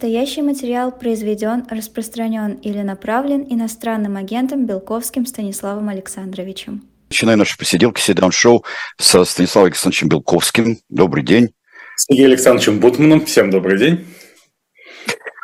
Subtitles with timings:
[0.00, 6.84] Настоящий материал произведен, распространен или направлен иностранным агентом Белковским Станиславом Александровичем.
[7.10, 8.64] Начинаем наши посиделки седан-шоу
[8.98, 10.78] со Станиславом Александровичем Белковским.
[10.88, 11.50] Добрый день.
[11.98, 13.26] Сергей Александровичем Бутманом.
[13.26, 14.06] Всем добрый день.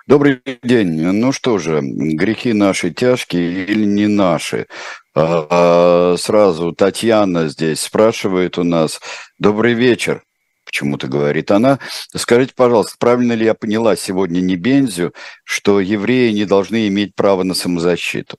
[0.07, 1.03] Добрый день.
[1.03, 4.69] Ну что же, грехи наши тяжкие или не наши?
[5.15, 9.01] А, а, сразу Татьяна здесь спрашивает у нас.
[9.39, 10.23] Добрый вечер
[10.67, 11.79] почему-то говорит она.
[12.15, 15.15] Скажите, пожалуйста, правильно ли я поняла сегодня не Бензю,
[15.45, 18.37] что евреи не должны иметь право на самозащиту?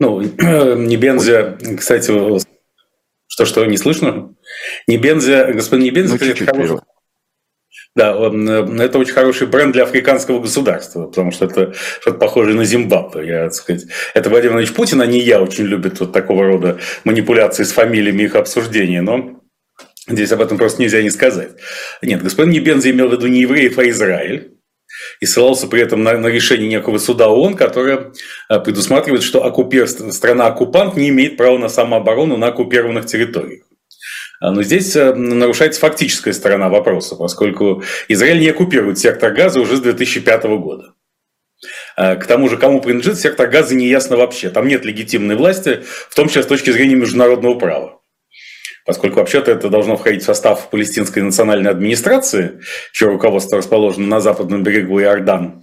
[0.00, 0.20] Ну,
[0.76, 2.12] не Бензя, кстати,
[3.28, 4.34] что-что, не слышно?
[4.86, 6.80] Не Бензя, господин Небензя, ну, это хороший,
[7.96, 13.26] да, это очень хороший бренд для африканского государства, потому что это что-то похожее на Зимбабве.
[13.26, 16.78] Я, так сказать, это Владимир Владимирович Путин, а не я очень любит вот такого рода
[17.04, 19.40] манипуляции с фамилиями их обсуждения, но
[20.06, 21.52] Здесь об этом просто нельзя не сказать.
[22.02, 24.50] Нет, господин Небензи имел в виду не евреев, а Израиль.
[25.20, 28.12] И ссылался при этом на, на решение некого суда ООН, которое
[28.48, 33.64] э, предусматривает, что оккупер, страна-оккупант не имеет права на самооборону на оккупированных территориях.
[34.40, 39.76] А, но здесь э, нарушается фактическая сторона вопроса, поскольку Израиль не оккупирует сектор газа уже
[39.76, 40.94] с 2005 года.
[41.96, 44.50] А, к тому же, кому принадлежит сектор газа, не ясно вообще.
[44.50, 48.03] Там нет легитимной власти, в том числе с точки зрения международного права
[48.84, 52.60] поскольку вообще-то это должно входить в состав палестинской национальной администрации,
[52.92, 55.60] чье руководство расположено на западном берегу Иордан,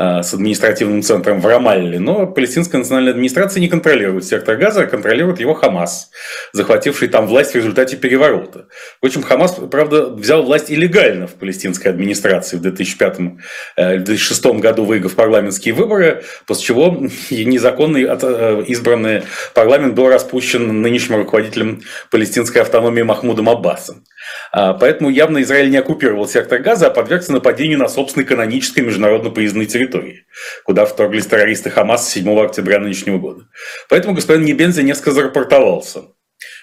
[0.00, 5.40] с административным центром в Рамалле, но палестинская национальная администрация не контролирует сектор Газа, а контролирует
[5.40, 6.10] его Хамас,
[6.52, 8.66] захвативший там власть в результате переворота.
[8.96, 13.38] Впрочем, Хамас, правда, взял власть илlegально в палестинской администрации в 2005-2006
[13.76, 21.82] э, году, выиграв парламентские выборы, после чего незаконно э, избранный парламент был распущен нынешним руководителем
[22.10, 24.04] палестинской автономии Махмудом Аббасом.
[24.52, 29.30] А, поэтому явно Израиль не оккупировал сектор Газа, а подвергся нападению на собственной канонической международно
[29.30, 30.26] поездной территории,
[30.64, 33.46] куда вторглись террористы Хамас 7 октября нынешнего года.
[33.88, 36.02] Поэтому господин Небензи несколько зарапортовался.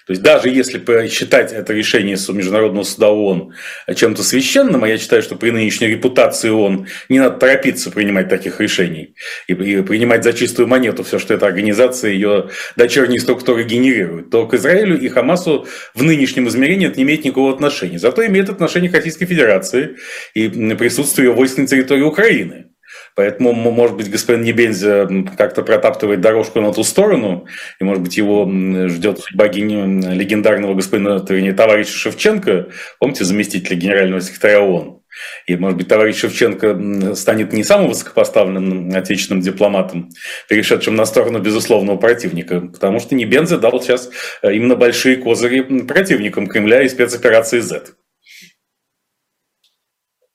[0.07, 0.79] То есть даже если
[1.09, 3.53] считать это решение Международного суда ООН
[3.93, 8.61] чем-то священным, а я считаю, что при нынешней репутации ООН не надо торопиться принимать таких
[8.61, 9.15] решений
[9.47, 14.53] и принимать за чистую монету все, что эта организация, ее дочерние структуры генерирует, то к
[14.53, 17.99] Израилю и Хамасу в нынешнем измерении это не имеет никакого отношения.
[17.99, 19.97] Зато имеет отношение к Российской Федерации
[20.33, 22.67] и присутствие войск на территории Украины.
[23.17, 27.47] Поэтому, может быть, господин Небензя как-то протаптывает дорожку на ту сторону,
[27.79, 28.47] и, может быть, его
[28.87, 32.67] ждет судьба легендарного господина, вернее, товарища Шевченко,
[32.99, 35.01] помните, заместителя генерального секретаря ООН.
[35.47, 40.11] И, может быть, товарищ Шевченко станет не самым высокопоставленным отечественным дипломатом,
[40.47, 44.11] перешедшим на сторону безусловного противника, потому что Небензя дал сейчас
[44.43, 47.95] э, именно большие козыри противникам Кремля и спецоперации Z.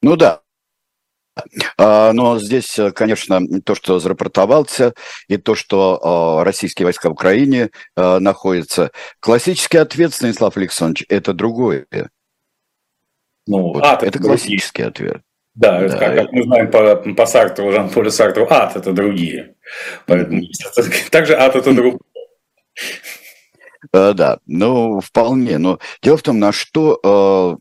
[0.03, 0.43] Ну да,
[1.79, 4.95] но здесь, э, конечно, то, что зарапортовался,
[5.29, 8.91] и то, что а, российские войска в Украине а, находятся.
[9.21, 11.87] Классический ответ, Станислав Александрович, это другое.
[13.47, 15.23] Ну, вот, ад это, классический ответ.
[15.55, 15.99] Да, да.
[15.99, 19.55] Как, как мы знаем по, по Сартру, Жан-Полю Сартру, ад– это другие.
[20.07, 20.43] Поэтому,
[21.11, 22.01] также ад– это другое.
[23.93, 25.59] Да, ну, вполне.
[25.59, 27.59] Но дело в том, на что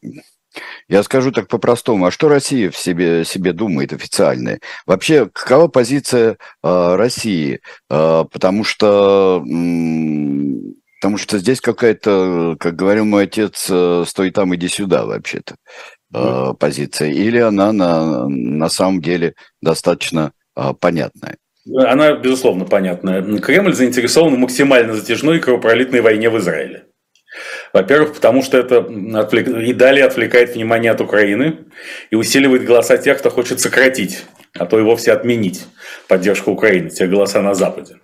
[0.91, 4.59] я скажу так по-простому, а что Россия в себе, себе думает официально?
[4.85, 7.62] Вообще, какова позиция э, России?
[7.90, 9.41] Э, потому что...
[11.00, 15.56] Потому что здесь какая-то, как говорил мой отец, э, стой там, иди сюда вообще-то
[16.13, 16.57] mm.
[16.57, 17.09] позиция.
[17.09, 21.38] Или она на, на самом деле достаточно э, понятная?
[21.73, 23.40] Она, безусловно, понятная.
[23.40, 26.85] Кремль заинтересован в максимально затяжной и кровопролитной войне в Израиле.
[27.73, 28.77] Во-первых, потому что это
[29.19, 29.47] отвлек...
[29.47, 31.59] и далее отвлекает внимание от Украины
[32.09, 34.25] и усиливает голоса тех, кто хочет сократить,
[34.57, 35.65] а то и вовсе отменить
[36.07, 37.95] поддержку Украины, те голоса на Западе.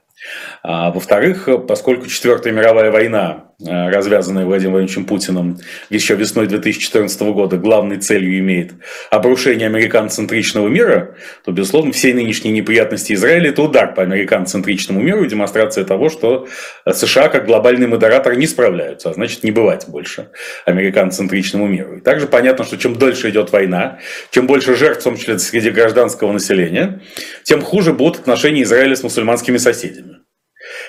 [0.63, 5.57] А, во-вторых, поскольку Четвертая мировая война, развязанная Владимиром Владимировичем Путиным
[5.89, 8.73] еще весной 2014 года, главной целью имеет
[9.09, 15.27] обрушение американцентричного мира, то, безусловно, все нынешние неприятности Израиля– это удар по американцентричному миру и
[15.27, 16.47] демонстрация того, что
[16.87, 20.29] США как глобальный модератор не справляются, а значит, не бывать больше
[20.65, 21.97] американцентричному миру.
[21.97, 23.99] И также понятно, что чем дольше идет война,
[24.29, 27.01] чем больше жертв, в том числе среди гражданского населения,
[27.43, 30.26] тем хуже будут отношения Израиля с мусульманскими соседями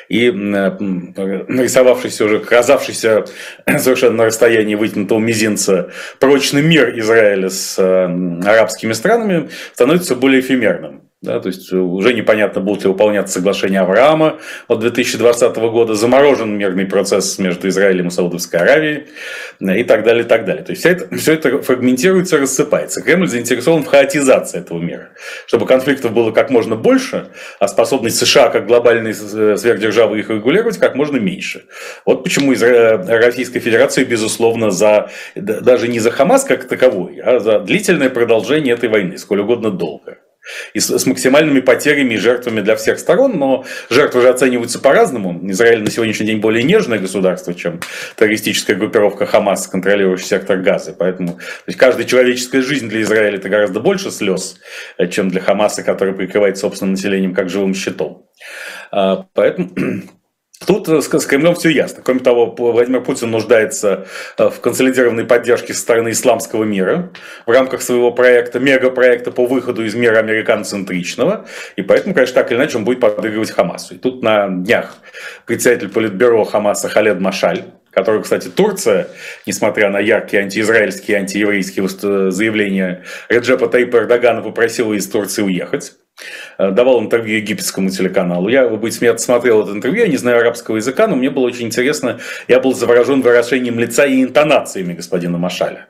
[0.08, 3.24] и э, нарисовавшийся уже, оказавшийся
[3.78, 8.04] совершенно на расстоянии вытянутого мизинца прочный мир Израиля с э,
[8.48, 11.07] арабскими странами становится более эфемерным.
[11.20, 14.38] Да, то есть уже непонятно, будут ли выполняться соглашения Авраама
[14.68, 19.08] от 2020 года, заморожен мирный процесс между Израилем и Саудовской Аравией
[19.58, 20.62] и так далее, и так далее.
[20.62, 23.02] То есть все это, все это фрагментируется, рассыпается.
[23.02, 25.10] Кремль заинтересован в хаотизации этого мира,
[25.48, 27.26] чтобы конфликтов было как можно больше,
[27.58, 31.64] а способность США как глобальной сверхдержавы их регулировать как можно меньше.
[32.06, 38.08] Вот почему Российская Федерация, безусловно, за, даже не за Хамас как таковой, а за длительное
[38.08, 40.18] продолжение этой войны, сколь угодно долго
[40.74, 45.40] и с, с максимальными потерями и жертвами для всех сторон, но жертвы же оцениваются по-разному.
[45.50, 47.80] Израиль на сегодняшний день более нежное государство, чем
[48.16, 50.94] террористическая группировка Хамас, контролирующая сектор Газы.
[50.98, 54.58] Поэтому то есть каждая человеческая жизнь для Израиля это гораздо больше слез,
[54.96, 58.26] э, чем для Хамаса, который прикрывает собственным населением как живым щитом.
[58.90, 59.70] А, поэтому
[60.66, 62.02] Тут э, с Кремлем все ясно.
[62.02, 64.06] Кроме того, Владимир Путин нуждается
[64.36, 67.12] э, в консолидированной поддержке со стороны исламского мира
[67.46, 71.46] в рамках своего проекта, мегапроекта по выходу из мира американцентричного.
[71.76, 73.94] И поэтому, конечно, так или иначе он будет подыгрывать Хамасу.
[73.94, 74.96] И тут на днях
[75.46, 79.08] председатель Политбюро Хамаса Халед Машаль, который, кстати, Турция,
[79.46, 85.92] несмотря на яркие антиизраильские антиеврейские заявления Реджепа Тайпа Эрдогана, попросила из Турции уехать.
[86.58, 88.48] Э, давал интервью египетскому телеканалу.
[88.48, 91.46] Я, вы будете смеяться, смотрел это интервью, я не знаю арабского языка, но мне было
[91.46, 95.88] очень интересно, я был заворожен выражением лица и интонациями господина Машаля.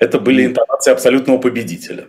[0.00, 2.06] Это были интонации абсолютного победителя.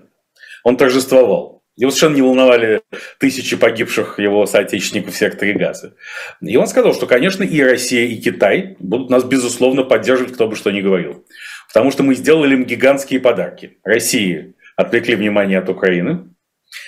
[0.63, 1.63] Он торжествовал.
[1.75, 2.81] Его совершенно не волновали
[3.19, 5.93] тысячи погибших его соотечественников в секторе Газа.
[6.41, 10.55] И он сказал, что, конечно, и Россия, и Китай будут нас, безусловно, поддерживать, кто бы
[10.55, 11.23] что ни говорил.
[11.67, 13.77] Потому что мы сделали им гигантские подарки.
[13.83, 16.29] России отвлекли внимание от Украины,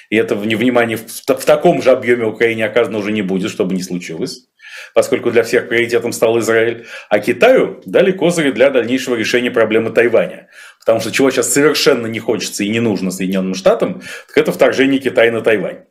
[0.10, 3.84] и это внимание в, в таком же объеме Украине оказано уже не будет, чтобы не
[3.84, 4.48] случилось,
[4.94, 6.86] поскольку для всех приоритетом стал Израиль.
[7.10, 10.50] А Китаю дали козыри для дальнейшего решения проблемы Тайваня.
[10.80, 15.00] Потому что чего сейчас совершенно не хочется и не нужно Соединенным Штатам, так это вторжение
[15.00, 15.84] Китая на Тайвань.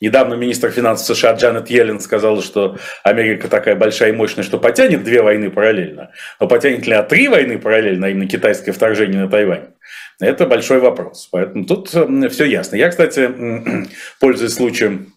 [0.00, 5.04] Недавно министр финансов США Джанет Йеллен сказала, что Америка такая большая и мощная, что потянет
[5.04, 6.12] две войны параллельно.
[6.40, 9.70] Но потянет ли она три войны параллельно, а именно китайское вторжение на Тайвань?
[10.20, 11.28] Это большой вопрос.
[11.30, 12.76] Поэтому тут все ясно.
[12.76, 13.30] Я, кстати,
[14.20, 15.12] пользуясь случаем,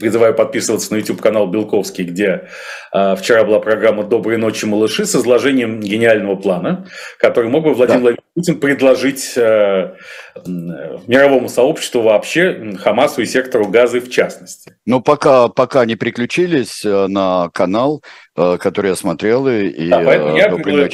[0.00, 2.48] Призываю подписываться на YouTube-канал Белковский, где
[2.92, 6.88] э, вчера была программа «Доброй ночи, малыши» с изложением гениального плана,
[7.20, 8.02] который мог бы Владимир да.
[8.02, 9.94] Владимирович Путин предложить э,
[10.44, 14.74] мировому сообществу вообще, Хамасу и сектору Газы в частности.
[14.86, 18.02] Но пока, пока не приключились э, на канал,
[18.36, 20.50] который я смотрел, и да, э, я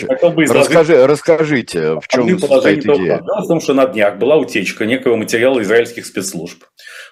[0.07, 0.69] хотел бы изложить...
[0.69, 3.19] Расскажи, расскажите, в чем состоит идея?
[3.19, 6.63] Дело в том, что на днях была утечка некого материала израильских спецслужб,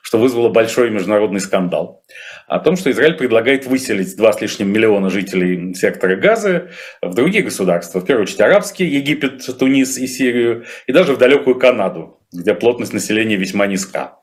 [0.02, 2.04] что вызвало большой международный скандал,
[2.46, 6.70] о том, что Израиль предлагает выселить два с лишним миллиона жителей сектора Газы
[7.02, 11.58] в другие государства, в первую очередь арабские, Египет, Тунис и Сирию, и даже в далекую
[11.58, 14.19] Канаду, где плотность населения весьма низка.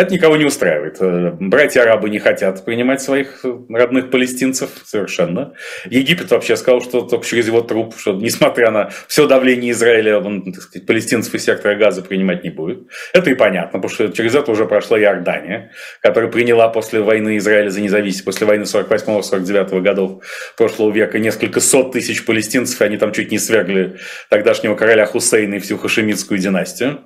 [0.00, 0.96] Это никого не устраивает.
[1.00, 5.52] Э, братья-арабы не хотят принимать своих родных палестинцев совершенно.
[5.84, 10.52] Египет вообще сказал, что только через его труп, что несмотря на все давление Израиля, он,
[10.52, 12.88] так сказать, палестинцев из сектора газа принимать не будет.
[13.12, 15.70] Это и понятно, потому что через это уже прошла Иордания,
[16.00, 20.24] которая приняла после войны Израиля за независимость, после войны 48-49 годов
[20.56, 23.98] прошлого века несколько сот тысяч палестинцев, и они там чуть не свергли
[24.30, 27.00] тогдашнего короля Хусейна и всю хашемитскую династию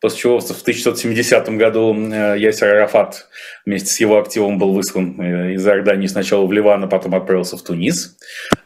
[0.00, 3.28] после чего в 1970 году э, Ясер Арафат
[3.64, 7.56] вместе с его активом был выслан э, из Иордании сначала в Ливан, а потом отправился
[7.56, 8.16] в Тунис.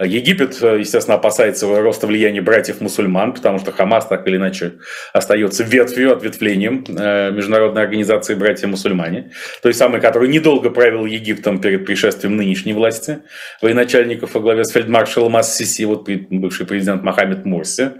[0.01, 4.75] Египет, э, естественно, опасается роста влияния братьев-мусульман, потому что Хамас так или иначе
[5.13, 9.33] остается ветвью, ответвлением международной организации «Братья-мусульмане»,
[9.63, 13.21] той самой, которая недолго правил Египтом перед пришествием нынешней власти,
[13.63, 17.93] военачальников во главе с фельдмаршалом Ас-Сиси, вот бывший президент Мохаммед Мурси,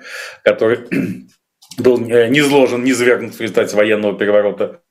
[0.43, 0.79] который
[1.79, 4.83] был э, не изложен, не свергнут в результате военного переворота.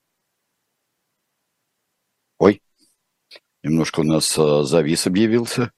[2.39, 2.61] Ой,
[3.63, 5.71] немножко у нас э, завис объявился.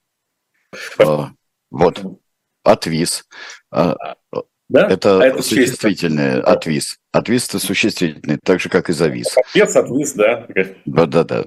[1.00, 1.32] А,
[1.72, 2.04] вот,
[2.64, 3.26] отвис.
[3.72, 3.96] А,
[4.70, 4.88] да?
[4.88, 7.00] Это, а это существительное, отвис.
[7.12, 9.36] Отвис это существительное, так же, как и завис.
[9.36, 10.48] Отвес, отвис, да.
[10.86, 11.46] Да-да-да.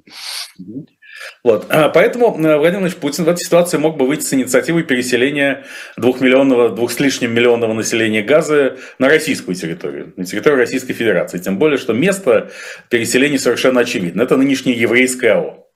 [1.45, 1.67] Вот.
[1.71, 5.65] А, поэтому э, Владимир Владимирович Путин в этой ситуации мог бы выйти с инициативой переселения
[5.97, 11.39] двухмиллионного, двух с лишним миллионного населения Газа на российскую территорию, на территорию Российской Федерации.
[11.39, 12.53] Тем более, что место
[12.91, 14.23] переселения совершенно очевидно.
[14.23, 15.69] Это нынешняя еврейская АО.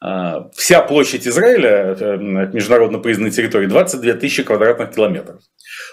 [0.00, 5.42] А, вся площадь Израиля, э, международно признанной территории, 22 тысячи квадратных километров.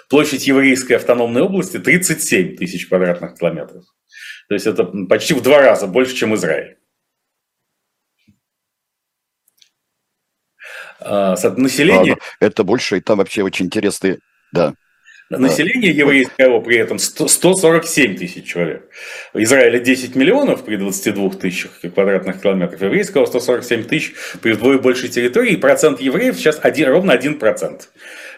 [0.08, 3.84] Площадь еврейской автономной области 37 тысяч квадратных километров.
[4.48, 6.78] То есть это почти в два раза больше, чем Израиль.
[11.04, 12.16] А, население...
[12.40, 14.18] Это больше, и там вообще очень интересные,
[14.52, 14.74] да.
[15.38, 18.88] Население еврейского при этом 147 тысяч человек.
[19.32, 22.82] В Израиле 10 миллионов при 22 тысячах квадратных километров.
[22.82, 25.52] Еврейского 147 тысяч при вдвое большей территории.
[25.52, 27.80] И процент евреев сейчас один, ровно 1%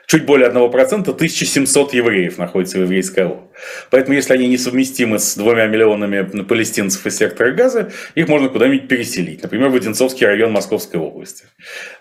[0.07, 3.51] чуть более 1%, 1700 евреев находится в еврейской ООО.
[3.91, 9.43] Поэтому, если они несовместимы с двумя миллионами палестинцев из сектора Газа, их можно куда-нибудь переселить.
[9.43, 11.45] Например, в Одинцовский район Московской области.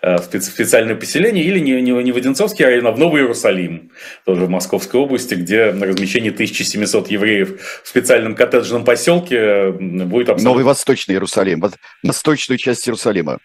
[0.02, 1.44] Э, в специальное поселение.
[1.44, 3.92] Или не, не, не в Одинцовский район, а в Новый Иерусалим.
[4.24, 10.44] Тоже в Московской области, где на размещение 1700 евреев в специальном коттеджном поселке будет абсолютно...
[10.44, 11.62] Новый Восточный Иерусалим.
[12.02, 13.38] Восточную часть Иерусалима.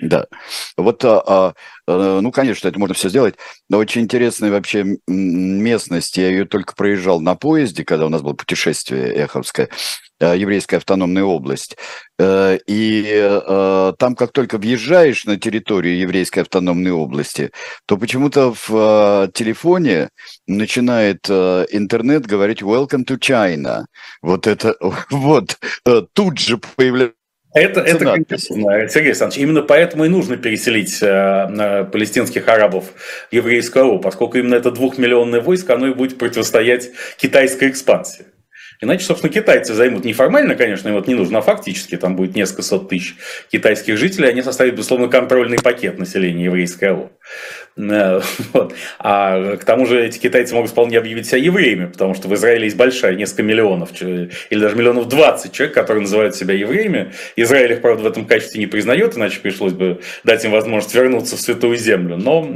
[0.00, 0.26] Да.
[0.76, 1.54] Вот, а, а,
[1.86, 3.36] э, ну, конечно, это можно все сделать,
[3.68, 6.16] но очень интересная вообще местность.
[6.16, 9.68] Я ее только проезжал на поезде, когда у нас было путешествие Эховское,
[10.18, 11.76] э, еврейская автономная область.
[12.18, 17.50] Э, и там, как только въезжаешь на территорию еврейской автономной области,
[17.86, 20.10] то почему-то в телефоне
[20.46, 23.84] начинает интернет говорить «Welcome to China».
[24.22, 24.76] Вот это
[25.10, 25.56] вот
[26.14, 27.23] тут же появляется
[27.54, 32.86] это, это конечно, Сергей Александрович, именно поэтому и нужно переселить э, палестинских арабов
[33.30, 38.26] в еврейскую ООО, поскольку именно это двухмиллионное войско, оно и будет противостоять китайской экспансии.
[38.80, 42.62] Иначе, собственно, китайцы займут неформально, конечно, им вот не нужно, а фактически там будет несколько
[42.62, 43.14] сот тысяч
[43.50, 47.10] китайских жителей, они составят, безусловно, контрольный пакет населения еврейской ООО.
[47.76, 48.20] Э,
[48.52, 48.74] вот.
[48.98, 52.64] А к тому же эти китайцы могут вполне объявить себя евреями, потому что в Израиле
[52.64, 57.12] есть большая, несколько миллионов, или даже миллионов 20 человек, которые называют себя евреями.
[57.36, 61.36] Израиль их, правда, в этом качестве не признает, иначе пришлось бы дать им возможность вернуться
[61.36, 62.16] в Святую Землю.
[62.16, 62.48] Но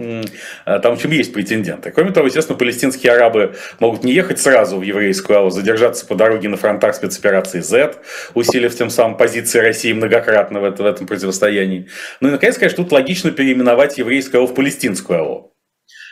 [0.67, 1.91] э, там, в общем, есть претенденты.
[1.91, 6.49] Кроме того, естественно, палестинские арабы могут не ехать сразу в еврейскую АО, задержаться по дороге
[6.49, 7.95] на фронтах спецоперации Z,
[8.35, 11.89] усилив тем самым позиции России многократно в этом противостоянии.
[12.21, 15.53] Ну и, наконец, конечно, тут логично переименовать еврейскую АО в палестинскую АО.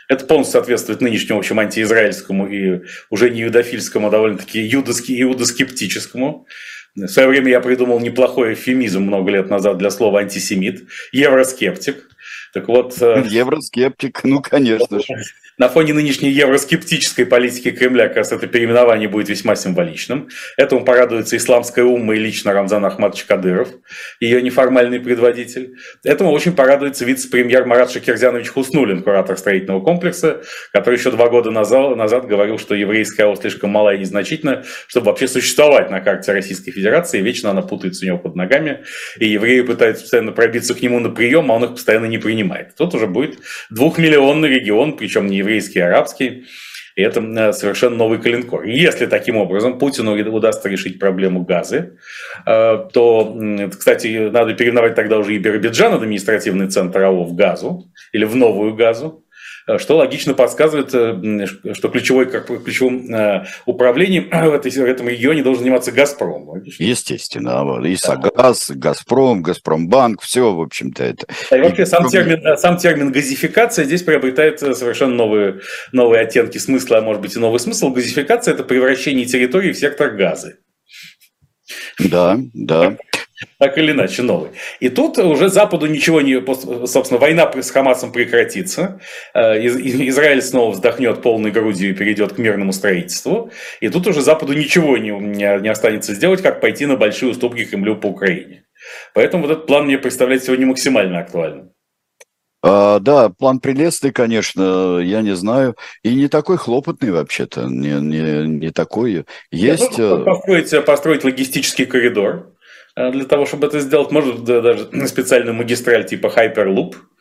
[0.09, 6.47] Это полностью соответствует нынешнему, в общем, антиизраильскому и уже не юдофильскому, а довольно-таки юдоски, иудоскептическому.
[6.95, 12.09] В свое время я придумал неплохой эвфемизм много лет назад для слова антисемит, евроскептик.
[12.53, 12.99] Так вот...
[13.01, 15.05] Э, евроскептик, ну, конечно же.
[15.59, 20.29] На фоне нынешней евроскептической политики Кремля, кажется, это переименование будет весьма символичным.
[20.55, 23.69] Этому порадуется исламская умма и лично Рамзан Ахмадович Кадыров,
[24.19, 25.73] ее неформальный предводитель.
[26.03, 31.95] Этому очень порадуется вице-премьер Марат Шакирзянович Хуснулин, куратор строительного комплекса, который еще два года назад,
[31.95, 36.69] назад говорил, что еврейская ОС слишком мала и незначительна, чтобы вообще существовать на карте Российской
[36.69, 37.19] Федерации.
[37.19, 38.83] Вечно она путается у него под ногами,
[39.17, 42.75] и евреи пытаются постоянно пробиться к нему на прием, а он их постоянно не принимает.
[42.75, 43.39] Тут уже будет
[43.71, 46.45] двухмиллионный регион, причем не еврейский, арабский.
[46.95, 48.63] И это э, совершенно новый коленкор.
[48.63, 51.97] Если таким образом Путину удастся решить проблему газы,
[52.45, 53.37] э, то,
[53.69, 58.73] кстати, надо переименовать тогда уже и Биробиджан, административный центр АО, в газу, или в новую
[58.75, 59.23] газу,
[59.77, 65.43] что логично подсказывает, э, что ключевой, как ключевым э, управлением в, этой, в этом регионе
[65.43, 66.63] должен заниматься «Газпром».
[66.79, 67.85] Естественно.
[67.85, 71.27] И «Сагаз», «Газпром», «Газпромбанк», все, в общем-то, это.
[71.51, 75.59] И вообще сам термин, сам термин «газификация» здесь приобретает совершенно новые,
[75.91, 77.89] новые оттенки смысла, а может быть и новый смысл.
[77.89, 80.59] Газификация– это превращение территории в сектор газы.
[81.99, 82.95] Да, да
[83.57, 84.51] так или иначе новый.
[84.79, 86.41] И тут уже Западу ничего не...
[86.87, 88.99] Собственно, война с Хамасом прекратится,
[89.33, 94.53] э, Израиль снова вздохнет полной грудью и перейдет к мирному строительству, и тут уже Западу
[94.53, 98.65] ничего не, не останется сделать, как пойти на большие уступки Кремлю по Украине.
[99.13, 101.71] Поэтому вот этот план мне представляется сегодня максимально актуальным.
[102.63, 105.75] А, да, план прелестный, конечно, я не знаю.
[106.03, 109.25] И не такой хлопотный вообще-то, не, не, не такой.
[109.51, 109.97] Есть...
[109.97, 112.56] Ну, построить, построить логистический коридор, Э,
[113.11, 116.95] для того, чтобы это сделать, может даже специальную магистраль типа Hyperloop.
[116.95, 117.16] э,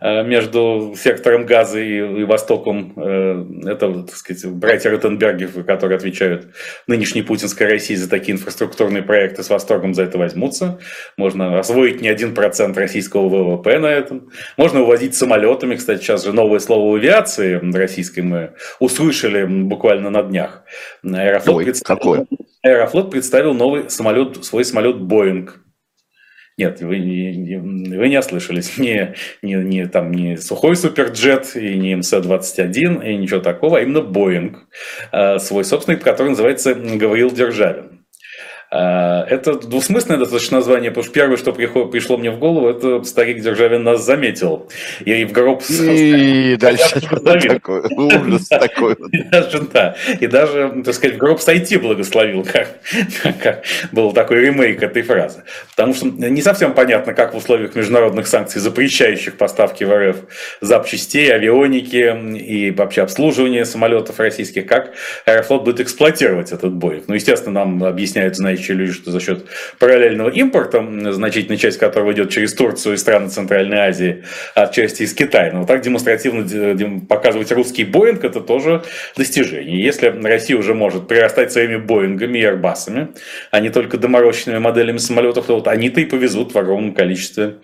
[0.00, 2.92] между сектором газа и, и Востоком.
[2.96, 6.48] Э, это, так сказать, братья Ротенберги, которые отвечают
[6.86, 10.78] нынешней путинской России за такие инфраструктурные проекты, с восторгом за это возьмутся.
[11.16, 14.30] Можно освоить не один процент российского ВВП на этом.
[14.56, 15.76] Можно увозить самолетами.
[15.76, 20.64] Кстати, сейчас же новое слово в авиации российской мы услышали буквально на днях.
[21.02, 21.98] Аэрофлот Ой, представил...
[21.98, 22.26] какое?
[22.62, 25.60] Аэрофлот представил новый самолет, свой самолет Боинг.
[26.58, 28.76] Нет, вы вы не ослышались.
[28.78, 34.00] Не, не, не, там, не сухой суперджет и не МС-21 и ничего такого, а именно
[34.00, 34.66] Боинг.
[35.38, 37.97] Свой собственный, который называется Гавриил Державин.
[38.70, 43.40] А, это двусмысленное достаточно название, потому что первое, что пришло мне в голову, это старик
[43.40, 44.68] Державин нас заметил.
[45.04, 45.62] И в гроб...
[45.70, 47.00] И дальше
[47.48, 48.96] такой ужас такой.
[49.12, 52.80] И даже, да, и даже, так сказать, в гроб сойти благословил, как,
[53.42, 55.44] как был такой ремейк этой фразы.
[55.70, 60.16] Потому что не совсем понятно, как в условиях международных санкций, запрещающих поставки в РФ
[60.60, 64.92] запчастей, авионики и вообще обслуживания самолетов российских, как
[65.24, 67.02] Аэрофлот будет эксплуатировать этот бой.
[67.06, 69.46] Ну, естественно, нам объясняют знающие люди, что за счет
[69.78, 74.24] параллельного импорта, значительная часть которого идет через Турцию и страны Центральной Азии,
[74.54, 75.52] а части из Китая.
[75.52, 78.82] Но так демонстративно показывать русский Боинг– это тоже
[79.16, 79.82] достижение.
[79.82, 83.14] Если Россия уже может прирастать своими Боингами и Airbus'ами,
[83.50, 87.56] а не только доморощенными моделями самолетов, то вот они-то и повезут в огромном количестве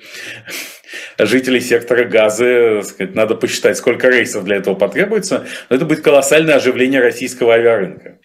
[1.18, 6.54] жителей сектора газа, сказать, надо посчитать, сколько рейсов для этого потребуется, но это будет колоссальное
[6.54, 8.18] оживление российского авиарынка.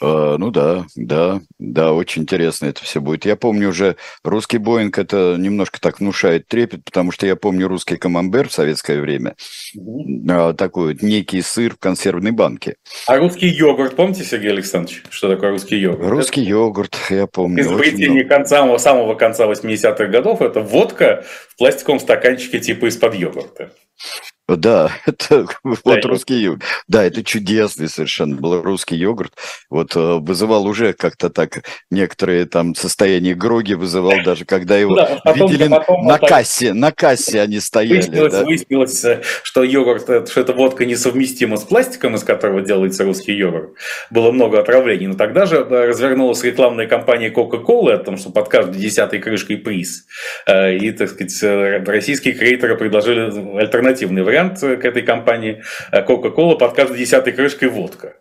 [0.00, 3.24] А, ну да, да, да, очень интересно это все будет.
[3.24, 7.96] Я помню уже русский Боинг, это немножко так внушает трепет, потому что я помню русский
[7.96, 9.34] камамбер в советское время,
[9.76, 12.76] mm такой вот некий сыр в консервной банке.
[13.06, 16.08] А русский йогурт, помните, Сергей Александрович, что такое русский йогурт?
[16.08, 16.50] Русский это...
[16.50, 17.62] йогурт, я помню.
[17.62, 23.72] Изобретение конца, самого конца 80-х годов, это водка в пластиковом стаканчике типа из-под йогурта.
[24.48, 26.62] Да, это вот да, русский йогурт.
[26.88, 29.34] Да, это чудесный совершенно был русский йогурт.
[29.68, 35.20] Вот э, вызывал уже как-то так некоторые там состояния гроги вызывал даже, когда его да,
[35.22, 37.96] потом, видели потом, на потом, кассе, на кассе они стояли.
[37.96, 38.44] Выяснилось, да.
[38.44, 43.34] выяснилось, э, что йогурт, э, что эта водка несовместима с пластиком, из которого делается русский
[43.34, 43.74] йогурт.
[44.10, 48.80] Было много отравлений, но тогда же развернулась рекламная кампания Coca-Cola о том, что под каждой
[48.80, 50.06] десятой крышкой приз.
[50.48, 56.98] И, так сказать, российские креаторы предложили альтернативный вариант вариант к этой компании Coca-Cola под каждой
[56.98, 58.14] десятой крышкой водка.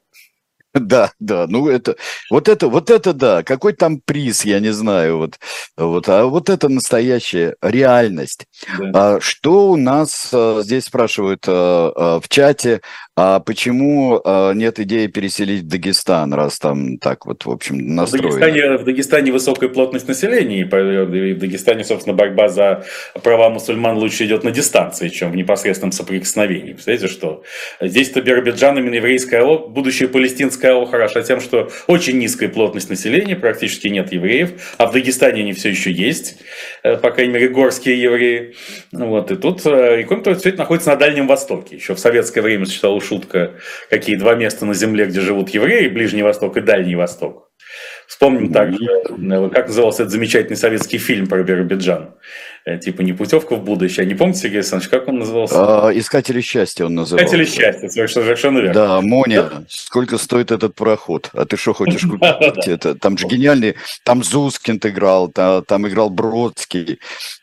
[0.73, 1.95] Да, да, ну это,
[2.29, 5.39] вот это, вот это да, какой там приз, я не знаю, вот,
[5.75, 8.45] вот, а вот это настоящая реальность.
[8.77, 9.15] Да.
[9.15, 12.81] А, что у нас а, здесь спрашивают а, а, в чате,
[13.19, 18.29] а почему а, нет идеи переселить в Дагестан, раз там так вот, в общем, настроено?
[18.29, 22.85] В Дагестане, в Дагестане высокая плотность населения, и в Дагестане, собственно, борьба за
[23.23, 26.73] права мусульман лучше идет на дистанции, чем в непосредственном соприкосновении.
[26.73, 27.43] Представляете, что
[27.81, 33.87] здесь-то Биробиджан, именно еврейская будущее палестинское СКО хороша тем, что очень низкая плотность населения, практически
[33.87, 36.37] нет евреев, а в Дагестане они все еще есть,
[36.83, 38.55] э, по крайней мере, горские евреи.
[38.91, 41.77] Вот, и тут, э, и кроме того, все это находится на Дальнем Востоке.
[41.77, 43.55] Еще в советское время существовала шутка,
[43.89, 47.47] какие два места на земле, где живут евреи, Ближний Восток и Дальний Восток.
[48.07, 52.15] Вспомним также, э, как назывался этот замечательный советский фильм про Биробиджан.
[52.65, 54.05] Э, типа не путевка в будущее.
[54.05, 55.87] Не помните, Сергей Александрович, как он назывался?
[55.87, 57.25] А, Искатели счастья он назывался.
[57.25, 58.73] Искатели счастья, совершенно верно.
[58.73, 61.29] Да, Моня, сколько стоит этот пароход?
[61.33, 62.67] А ты что хочешь купить?
[62.67, 66.99] Это, там же гениальный, там Зускинд играл, там, там играл Бродский.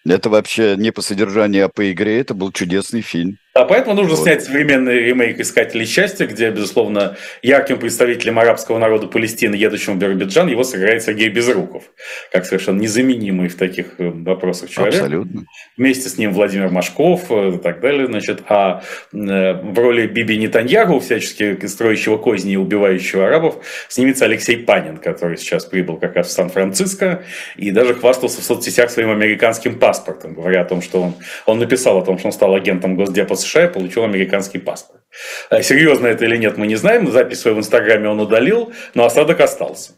[0.06, 2.20] Это вообще не по содержанию, а по игре.
[2.20, 3.38] Это был чудесный фильм.
[3.54, 4.24] А поэтому нужно вот.
[4.24, 10.48] снять современный ремейк «Искателей счастья», где, безусловно, ярким представителем арабского народа Палестины, едущим в Биробиджан,
[10.48, 11.84] его сыграет Сергей Безруков,
[12.32, 14.96] как совершенно незаменимый в таких э, вопросах человек.
[14.96, 15.44] Абсолютно.
[15.76, 18.08] Вместе с ним Владимир Машков э, и так далее.
[18.08, 24.56] Значит, а э, в роли Биби Нетаньягу, всячески строящего козни и убивающего арабов, снимется Алексей
[24.56, 27.22] Панин, который сейчас прибыл как раз в Сан-Франциско
[27.54, 29.93] и даже хвастался в соцсетях своим американским паспортом,
[30.34, 31.14] говоря о том, что он,
[31.46, 35.02] он написал о том, что он стал агентом Госдепа США и получил американский паспорт.
[35.50, 37.10] Э, серьезно это или нет, мы не знаем.
[37.10, 39.92] Запись свою в Инстаграме он удалил, но осадок остался.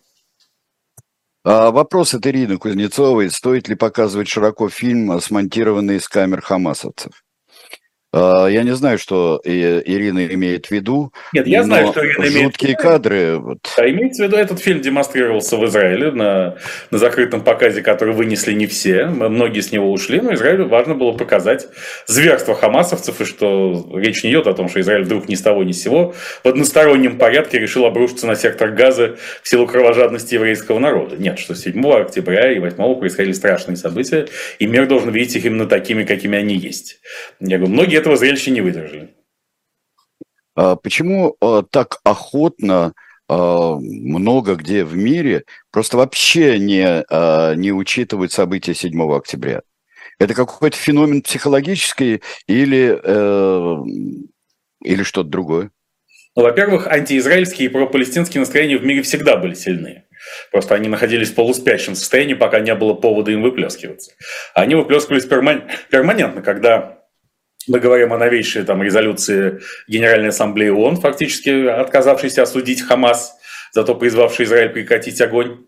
[1.44, 3.30] А вопрос от Ирины Кузнецовой.
[3.30, 7.12] Стоит ли показывать широко фильм, смонтированный из камер хамасовцев?
[8.16, 11.12] А, я не знаю, что Ирина имеет в виду.
[11.34, 13.36] Нет, я знаю, что Ирина имеет Жуткие кадры.
[13.38, 13.58] Вот.
[13.76, 16.56] А имеется в виду, этот фильм демонстрировался в Израиле на,
[16.90, 19.04] на закрытом показе, который вынесли не все.
[19.06, 21.68] Многие с него ушли, но Израилю важно было показать
[22.06, 25.62] зверство хамасовцев, и что речь не идет о том, что Израиль вдруг ни с того
[25.62, 30.78] ни с сего в одностороннем порядке решил обрушиться на сектор газа в силу кровожадности еврейского
[30.78, 31.16] народа.
[31.16, 34.26] Нет, что 7 октября и 8 происходили страшные события,
[34.58, 37.00] и мир должен видеть их именно такими, какими они есть.
[37.40, 39.14] Я говорю, многие этого зрелища не выдержали.
[40.54, 42.92] А почему а, так охотно
[43.28, 47.04] а, много где в мире просто вообще не,
[47.56, 49.62] не учитывают события 7 октября?
[50.18, 53.76] Это какой-то феномен психологический или, э,
[54.82, 55.70] или что-то другое?
[56.34, 60.06] Ну, во-первых, антиизраильские и пропалестинские настроения в мире всегда были сильные.
[60.52, 64.12] Просто они находились в полуспящем состоянии, пока не было повода им выплескиваться.
[64.54, 67.05] Они выплескивались перманентно, когда
[67.66, 73.36] мы говорим о новейшей там, резолюции Генеральной Ассамблеи ООН, фактически отказавшейся осудить Хамас,
[73.72, 75.66] зато призвавший Израиль прекратить огонь.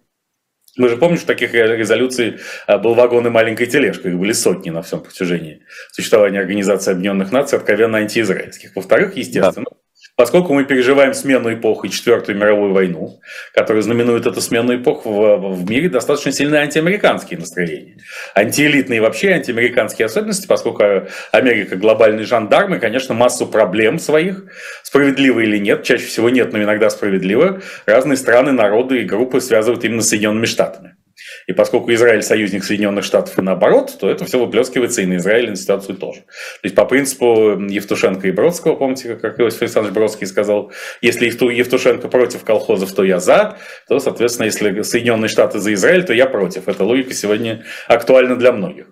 [0.76, 4.70] Мы же помним, что таких резолюций а, был вагон и маленькая тележка, их были сотни
[4.70, 8.76] на всем протяжении существования Организации Объединенных Наций, откровенно антиизраильских.
[8.76, 9.76] Во-вторых, естественно, да.
[10.18, 13.20] Поскольку мы переживаем смену эпох и Четвертую мировую войну,
[13.54, 17.98] которая знаменует эту смену эпох, в, в мире достаточно сильные антиамериканские настроения.
[18.34, 20.82] Антиэлитные вообще антиамериканские особенности, поскольку
[21.30, 24.42] Америка глобальный жандарм, и, конечно, массу проблем своих,
[24.82, 29.84] справедливо или нет, чаще всего нет, но иногда справедливо, разные страны, народы и группы связывают
[29.84, 30.97] именно с Соединенными Штатами.
[31.46, 35.46] И поскольку Израиль союзник Соединенных Штатов и наоборот, то это все выплескивается и на Израиль,
[35.46, 36.20] и на ситуацию тоже.
[36.20, 42.08] То есть по принципу Евтушенко и Бродского, помните, как Иосиф Александрович Бродский сказал, если Евтушенко
[42.08, 46.68] против колхозов, то я за, то, соответственно, если Соединенные Штаты за Израиль, то я против.
[46.68, 48.86] Эта логика сегодня актуальна для многих.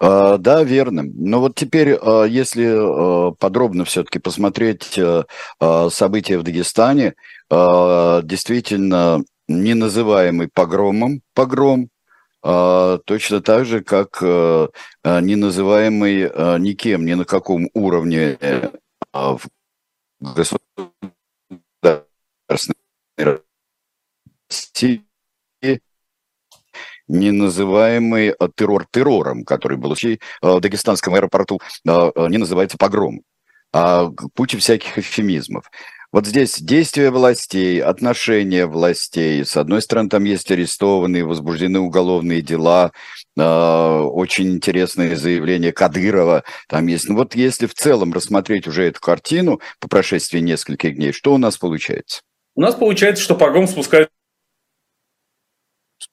[0.00, 1.02] А, да, верно.
[1.04, 4.98] Но вот теперь, а, если а, подробно все-таки посмотреть
[5.90, 7.14] события в Дагестане,
[7.50, 11.90] действительно не называемый погромом погром,
[12.42, 14.68] а, точно так же, как а,
[15.02, 18.38] не называемый а, никем, ни на каком уровне
[19.12, 19.48] а, в
[20.20, 22.04] государственной
[23.18, 25.04] России
[27.08, 33.22] не называемый террор террором, который был в дагестанском аэропорту, не называется погром,
[33.72, 35.68] а куча всяких эвфемизмов.
[36.12, 39.44] Вот здесь действия властей, отношения властей.
[39.44, 42.90] С одной стороны, там есть арестованные, возбуждены уголовные дела,
[43.36, 47.08] э, очень интересные заявления Кадырова там есть.
[47.08, 51.38] Ну вот если в целом рассмотреть уже эту картину по прошествии нескольких дней, что у
[51.38, 52.22] нас получается?
[52.56, 54.10] У нас получается, что погром спускает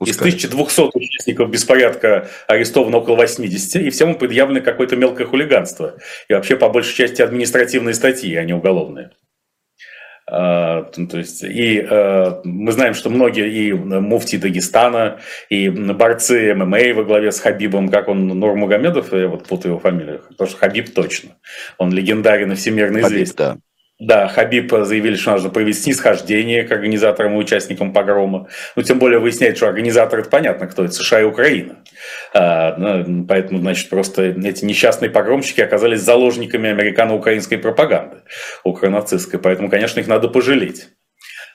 [0.05, 5.97] Из 1200 участников беспорядка арестовано около 80, и всем предъявлено какое-то мелкое хулиганство.
[6.29, 9.09] И вообще, по большей части, административные статьи, а не уголовные.
[10.29, 16.93] А, то есть, и э, мы знаем, что многие и муфти Дагестана, и борцы ММА
[16.95, 20.93] во главе с Хабибом, как он, Нурмагомедов, я вот путаю его фамилию, потому что Хабиб
[20.93, 21.37] точно,
[21.77, 23.35] он легендарен и всемирно известен.
[23.37, 23.66] Хабиб, да.
[23.99, 28.47] Да, Хабиб заявили, что нужно провести снисхождение к организаторам и участникам погрома.
[28.75, 31.77] Ну, тем более выяснять, что организатор, это понятно, кто это, США и Украина.
[32.31, 38.17] А, ну, поэтому, значит, просто эти несчастные погромщики оказались заложниками американо-украинской пропаганды,
[38.63, 39.39] укронацистской.
[39.39, 40.89] Поэтому, конечно, их надо пожалеть.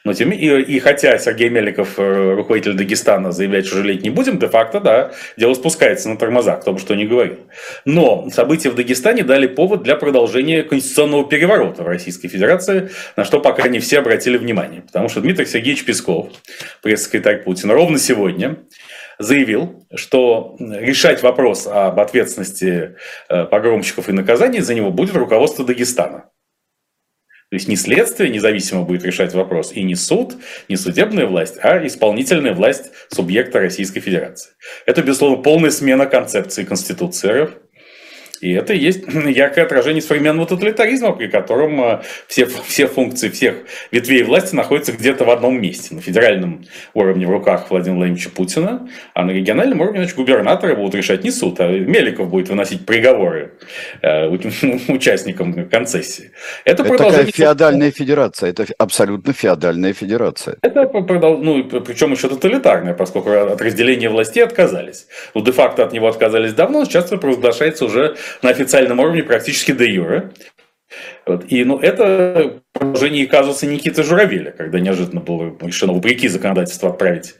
[0.05, 4.39] Но тем, и, и хотя Сергей Меликов, э, руководитель Дагестана, заявляет, что жалеть не будем,
[4.39, 7.39] де-факто, да, дело спускается на тормозах, кто бы что ни говорил.
[7.85, 13.41] Но события в Дагестане дали повод для продолжения конституционного переворота в Российской Федерации, на что
[13.41, 14.83] пока не все обратили внимание.
[14.83, 16.31] Потому что Дмитрий Сергеевич Песков,
[16.83, 18.59] пресс-секретарь Путина, ровно сегодня
[19.19, 22.97] заявил, что решать вопрос об ответственности
[23.29, 26.32] э, погромщиков и наказании за него будет руководство Дагестана.
[27.53, 30.37] То есть не следствие независимо будет решать вопрос, и не суд,
[30.71, 34.53] не судебная власть, а исполнительная власть субъекта Российской Федерации.
[34.87, 37.51] Это, безусловно, полная смена концепции Конституции РФ.
[38.43, 43.55] И это есть яркое отражение современного тоталитаризма, при котором э, все, все функции всех
[43.93, 45.95] ветвей власти находятся где-то в одном месте.
[45.95, 50.97] На федеральном уровне в руках Владимира Владимировича Путина, а на региональном уровне значит, губернаторы будут
[50.97, 53.53] решать не суд, а Меликов будет выносить приговоры
[54.03, 54.27] э,
[54.89, 56.33] участникам концессии.
[56.65, 60.57] Это, это такая феодальная федерация, это абсолютно феодальная федерация.
[60.63, 65.07] Это, ну, причем еще тоталитарная, поскольку от разделения властей отказались.
[65.33, 70.33] Ну, де-факто от него отказались давно, сейчас провозглашается уже на официальном уровне практически до юра.
[71.25, 71.45] Вот.
[71.49, 77.35] И ну, это продолжение казуса Никиты Журавеля, когда неожиданно было решено вопреки законодательству отправить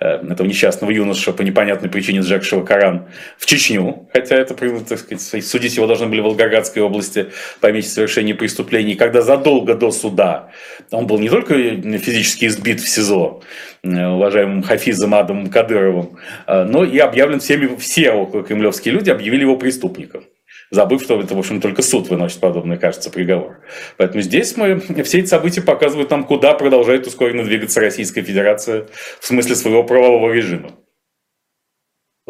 [0.00, 3.08] э, этого несчастного юноша по непонятной причине сжегшего Коран
[3.38, 7.28] в Чечню, хотя это, так сказать, судить его должны были в Волгоградской области
[7.60, 10.50] по месте совершения преступлений, когда задолго до суда
[10.90, 13.42] он был не только физически избит в СИЗО
[13.84, 19.42] э, уважаемым Хафизом Адамом Кадыровым, э, но и объявлен всеми, все около кремлевские люди объявили
[19.42, 20.24] его преступником
[20.70, 23.60] забыв, что это, в общем, только суд выносит подобный, кажется, приговор.
[23.96, 28.86] Поэтому здесь мы, все эти события показывают нам, куда продолжает ускоренно двигаться Российская Федерация
[29.20, 30.70] в смысле своего правового режима.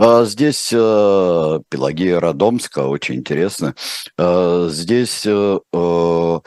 [0.00, 3.74] А здесь э, Пелагея Радомска, очень интересно.
[4.16, 6.38] Э, здесь э, э,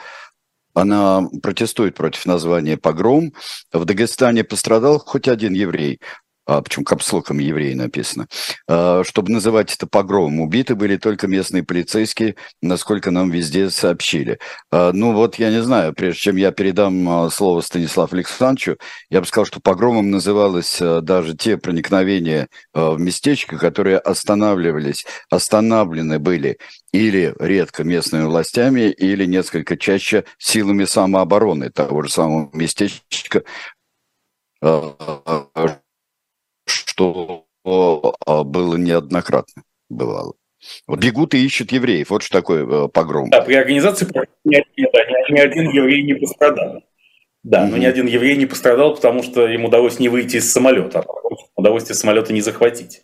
[0.74, 3.34] она протестует против названия «погром».
[3.74, 6.06] В Дагестане пострадал хоть один еврей а,
[6.60, 8.28] причем капслоком евреи написано,
[8.68, 10.42] а, чтобы называть это погромом.
[10.42, 14.40] Убиты были только местные полицейские, насколько нам везде сообщили.
[14.72, 18.78] А, ну вот, я не знаю, прежде чем я передам а, слово Станиславу Александровичу,
[19.10, 26.58] я бы сказал, что погромом называлось даже те проникновения в местечко, которые останавливались, остановлены были
[26.92, 33.44] или редко местными властями, или несколько чаще силами самообороны того же самого местечка,
[36.72, 40.34] что было неоднократно, бывало.
[40.88, 42.10] Бегут и ищут евреев.
[42.10, 43.30] Вот что такое погром.
[43.30, 44.08] Да, при организации
[44.44, 46.84] ни, ни, ни один еврей не пострадал.
[47.44, 51.00] Да, но ни один еврей не пострадал, потому что ему удалось не выйти из самолета,
[51.00, 53.02] а удалось из самолета не захватить.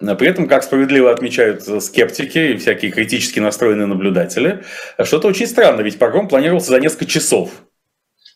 [0.00, 4.64] При этом, как справедливо отмечают скептики и всякие критически настроенные наблюдатели,
[5.04, 7.50] что-то очень странно, ведь погром планировался за несколько часов.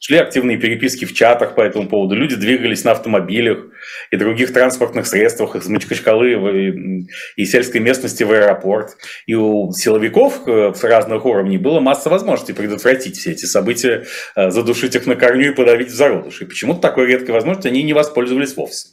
[0.04, 2.16] Шли активные переписки в чатах по этому поводу.
[2.16, 3.66] Люди двигались на автомобилях
[4.10, 8.96] и других транспортных средствах из Мачкачкалы и сельской местности в аэропорт.
[9.26, 14.50] И у силовиков э, с разных уровней было масса возможностей предотвратить все эти события, э,
[14.50, 16.44] задушить их на корню и подавить в зародыше.
[16.44, 18.88] И почему-то такой редкой возможностью они не воспользовались вовсе.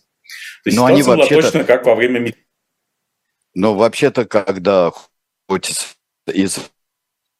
[0.63, 2.35] То есть Но они была точно как во время...
[3.55, 4.91] Но вообще-то, когда
[5.47, 5.71] хоть
[6.31, 6.69] и с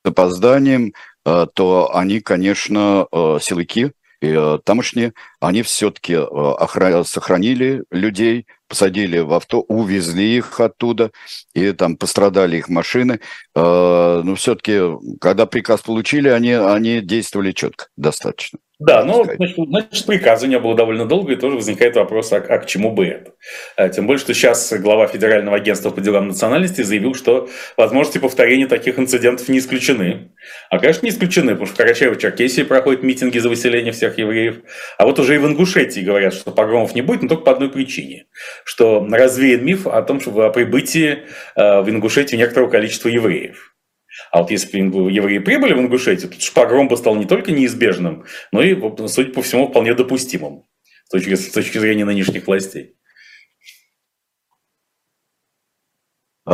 [0.03, 0.93] опозданием,
[1.29, 6.17] Э, то они, конечно, э, силовики, э, тамошние, они все-таки
[7.05, 11.11] сохранили людей, посадили в авто, увезли их оттуда,
[11.53, 13.19] и там пострадали их машины.
[13.55, 14.79] Но все-таки,
[15.19, 18.59] когда приказ получили, они, они действовали четко, достаточно.
[18.79, 22.59] Да, но значит, значит, приказа не было довольно долго, и тоже возникает вопрос, а, а
[22.59, 23.33] к чему бы это?
[23.75, 28.67] А, тем более, что сейчас глава Федерального агентства по делам национальности заявил, что возможности повторения
[28.67, 30.31] таких инцидентов не исключены.
[30.69, 34.61] А, конечно, не исключены, потому что в Карачаево-Черкесии проходят митинги за выселение всех евреев.
[34.97, 37.69] А вот уже и в Ингушетии говорят, что погромов не будет, но только по одной
[37.69, 38.27] причине.
[38.63, 41.23] Что развеян миф о том, что о прибытии
[41.55, 43.68] а, в Ингушетию некоторого количества евреев.
[44.31, 48.25] А вот если бы евреи прибыли в Ингушетию, то погром бы стал не только неизбежным,
[48.51, 48.75] но и,
[49.07, 50.65] судя по всему, вполне допустимым
[51.05, 52.95] с точки, с точки зрения нынешних властей.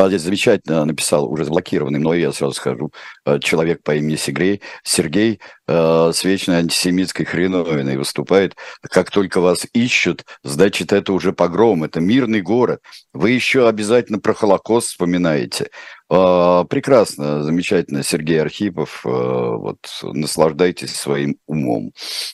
[0.09, 2.91] Здесь замечательно написал, уже заблокированный, но я сразу скажу,
[3.25, 8.55] э, человек по имени Сергей, Сергей э, с вечной антисемитской хреновиной выступает.
[8.81, 12.81] Как только вас ищут, значит, это уже погром, это мирный город.
[13.13, 15.69] Вы еще обязательно про Холокост вспоминаете.
[16.09, 21.93] Э, прекрасно, замечательно, Сергей Архипов, э, вот, наслаждайтесь своим умом.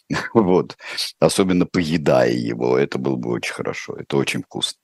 [0.33, 0.77] вот,
[1.19, 4.80] особенно поедая его, это было бы очень хорошо, это очень вкусно.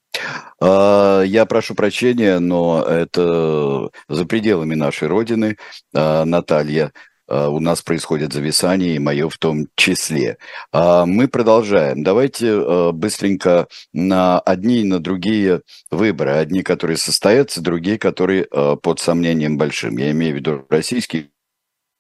[0.59, 5.57] А, я прошу прощения, но это за пределами нашей Родины.
[5.93, 6.93] А, Наталья,
[7.27, 10.37] а, у нас происходит зависание, и мое в том числе.
[10.73, 12.03] Мы продолжаем.
[12.03, 16.31] Давайте быстренько на одни и на другие выборы.
[16.31, 19.97] Одни, которые состоятся, другие, которые под сомнением большим.
[19.97, 21.29] Я имею в виду российские,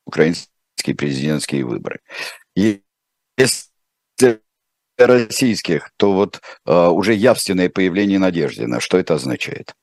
[0.05, 1.99] украинские президентские выборы.
[2.55, 4.41] Если
[5.05, 9.73] российских, то вот э, уже явственное появление Надеждина, что это означает?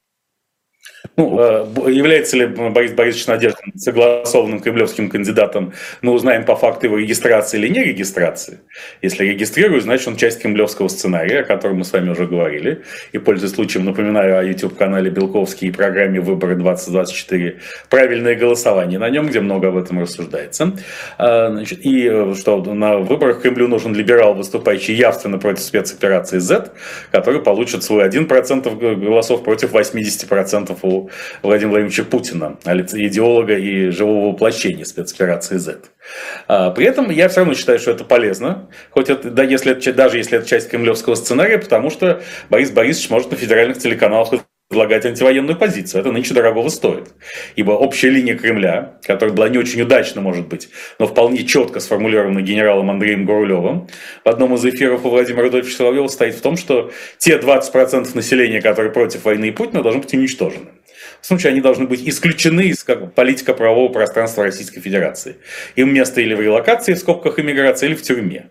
[1.17, 6.99] Ну, э, является ли Борис Борисович Надеждин согласованным кремлевским кандидатом, мы узнаем по факту его
[6.99, 8.61] регистрации или не регистрации.
[9.01, 12.83] Если регистрирую, значит, он часть кремлевского сценария, о котором мы с вами уже говорили.
[13.12, 17.61] И, пользуясь случаем, напоминаю о YouTube-канале Белковский и программе «Выборы 2024.
[17.90, 20.73] Правильное голосование» на нем, где много об этом рассуждается.
[21.19, 26.73] А, значит, и э, что на выборах Кремлю нужен либерал, выступающий явственно против спецоперации Z,
[27.12, 30.94] который получит свой 1% голосов против 80% у
[31.43, 35.79] Владимира Владимировича Путина, идеолога и живого воплощения спецоперации Z.
[36.49, 39.93] А, при этом я все равно считаю, что это полезно, хоть это, да, если это,
[39.93, 45.05] даже если это часть кремлевского сценария, потому что Борис Борисович может на федеральных телеканалах предлагать
[45.05, 46.01] антивоенную позицию.
[46.01, 47.15] Это нынче дорогого стоит.
[47.55, 52.41] Ибо общая линия Кремля, которая была не очень удачна, может быть, но вполне четко сформулирована
[52.41, 53.89] генералом Андреем Гурулевым,
[54.25, 58.61] в одном из эфиров у Владимира Рудольфовича Соловьева стоит в том, что те 20% населения,
[58.61, 60.71] которые против войны и Путина, должны быть уничтожены.
[61.25, 65.37] Случае они должны быть исключены из как, политика правового пространства Российской Федерации.
[65.75, 68.51] Им место или в релокации, в скобках иммиграции, или в тюрьме.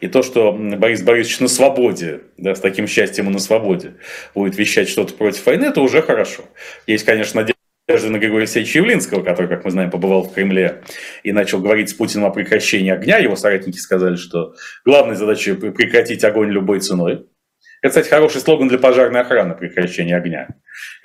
[0.00, 3.94] И то, что Борис Борисович на свободе, да, с таким счастьем и на свободе,
[4.36, 6.44] будет вещать что-то против войны, это уже хорошо.
[6.86, 7.44] Есть, конечно,
[7.88, 10.82] надежда на Григория Алексеевича Явлинского, который, как мы знаем, побывал в Кремле
[11.24, 13.18] и начал говорить с Путиным о прекращении огня.
[13.18, 14.54] Его соратники сказали, что
[14.84, 17.26] главная задача прекратить огонь любой ценой.
[17.82, 20.48] Это, кстати, хороший слоган для пожарной охраны прекращения огня.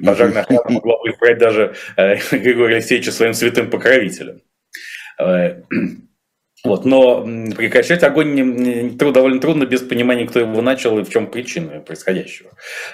[0.04, 4.42] Пожарная охрана могла бы избрать даже э, Григория Алексеевича своим святым покровителем.
[6.64, 7.22] Вот, но
[7.56, 11.82] прекращать огонь не, не, довольно трудно без понимания, кто его начал и в чем причина
[11.82, 12.50] происходящего.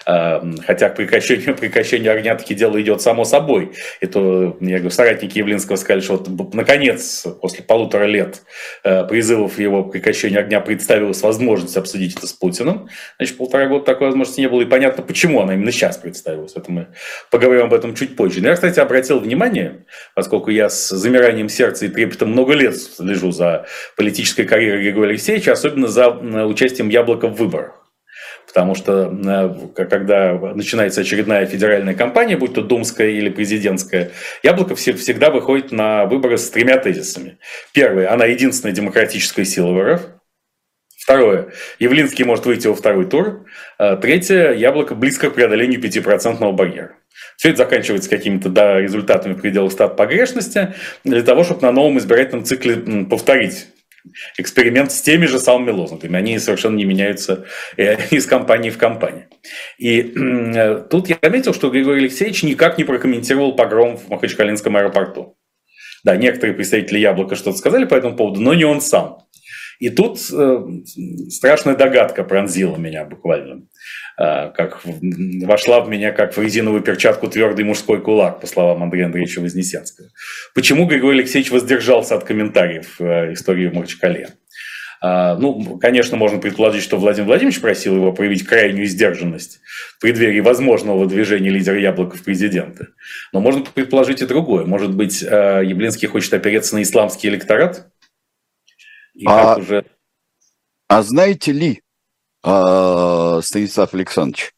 [0.05, 3.71] А, хотя к прекращению, прекращению огня таки дело идет само собой.
[4.01, 8.41] И то, я говорю, соратники Явлинского сказали, что вот, наконец, после полутора лет
[8.83, 12.89] э, призывов его прекращения огня представилась возможность обсудить это с Путиным.
[13.17, 14.61] Значит, полтора года такой возможности не было.
[14.61, 16.51] И понятно, почему она именно сейчас представилась.
[16.55, 16.87] Это мы
[17.31, 18.41] поговорим об этом чуть позже.
[18.41, 23.31] Но я, кстати, обратил внимание, поскольку я с замиранием сердца и трепетом много лет слежу
[23.31, 23.52] за
[23.95, 27.83] политической карьерой Григория Алексеевича, особенно за участием Яблока в выборах.
[28.47, 34.11] Потому что э, когда начинается очередная федеральная кампания, будь то думская или президентская,
[34.43, 37.37] Яблоко всегда выходит на выборы с тремя тезисами.
[37.73, 40.01] Первый, она единственная демократическая сила РФ.
[40.97, 43.45] Второе, Явлинский может выйти во второй тур.
[43.77, 46.95] А третье, Яблоко близко к преодолению 5% барьера.
[47.37, 50.73] Все это заканчивается какими-то да, результатами в пределах стат погрешности
[51.03, 53.67] для того, чтобы на новом избирательном цикле повторить
[54.37, 56.17] эксперимент с теми же самыми лозунгами.
[56.17, 57.45] Они совершенно не меняются
[57.77, 59.27] э, из компании в компанию.
[59.77, 65.37] И э, тут я заметил, что Григорий Алексеевич никак не прокомментировал погром в Махачкалинском аэропорту.
[66.03, 69.19] Да, некоторые представители Яблока что-то сказали по этому поводу, но не он сам.
[69.79, 70.65] И тут э,
[71.29, 73.63] страшная догадка пронзила меня буквально.
[74.17, 79.07] Э, как вошла в меня, как в резиновую перчатку твердый мужской кулак, по словам Андрея
[79.07, 80.09] Андреевича Вознесенского.
[80.53, 84.29] Почему Григорий Алексеевич воздержался от комментариев э, истории в Махачкале?
[85.01, 89.61] Э, ну, конечно, можно предположить, что Владимир Владимирович просил его проявить крайнюю сдержанность
[89.97, 92.89] в преддверии возможного выдвижения лидера Яблока в президенты.
[93.31, 94.65] Но можно предположить и другое.
[94.65, 97.87] Может быть, Яблинский хочет опереться на исламский электорат?
[99.13, 99.85] И а, уже...
[100.87, 101.81] а знаете ли,
[102.43, 104.53] а, Станислав Александрович,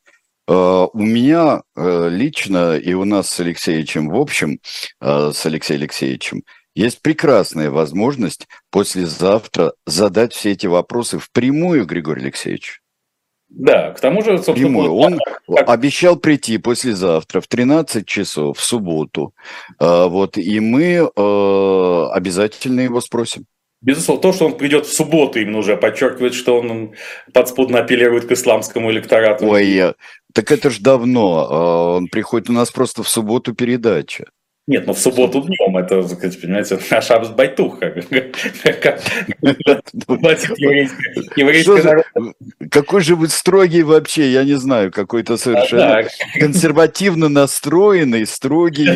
[0.48, 4.60] а, у меня а, лично и у нас с Алексеевичем в общем,
[5.00, 12.82] а, с Алексеем Алексеевичем, есть прекрасная возможность послезавтра задать все эти вопросы впрямую, Григорий Алексеевич.
[13.48, 14.58] Да, к тому же, собственно...
[14.58, 14.94] Прямую.
[14.94, 15.70] Он как...
[15.70, 19.34] обещал прийти послезавтра в 13 часов, в субботу.
[19.80, 23.46] Вот, и мы обязательно его спросим.
[23.86, 26.96] Безусловно, то, что он придет в субботу, именно уже подчеркивает, что он
[27.34, 29.48] подспудно апеллирует к исламскому электорату.
[29.48, 29.94] Ой,
[30.34, 31.48] так это ж давно.
[31.50, 34.26] А, он приходит у нас просто в субботу передача.
[34.68, 37.94] Нет, ну в субботу днем, это, понимаете, Шабс Байтуха.
[42.72, 48.88] Какой же вы строгий вообще, я не знаю, какой-то совершенно консервативно настроенный, строгий,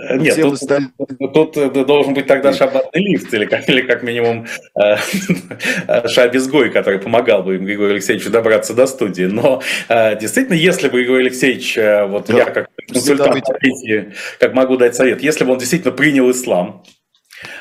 [0.00, 0.90] а, нет, тут, остальные...
[1.34, 4.46] тут должен быть тогда шабатный лифт, или как, или как минимум
[4.80, 4.96] э,
[6.08, 9.24] шабизгой, который помогал бы им Григорию Алексеевичу добраться до студии.
[9.24, 12.36] Но э, действительно, если бы Григорий Алексеевич, э, вот да.
[12.36, 13.44] я как консультант,
[14.38, 16.84] как могу дать совет, если бы он действительно принял ислам,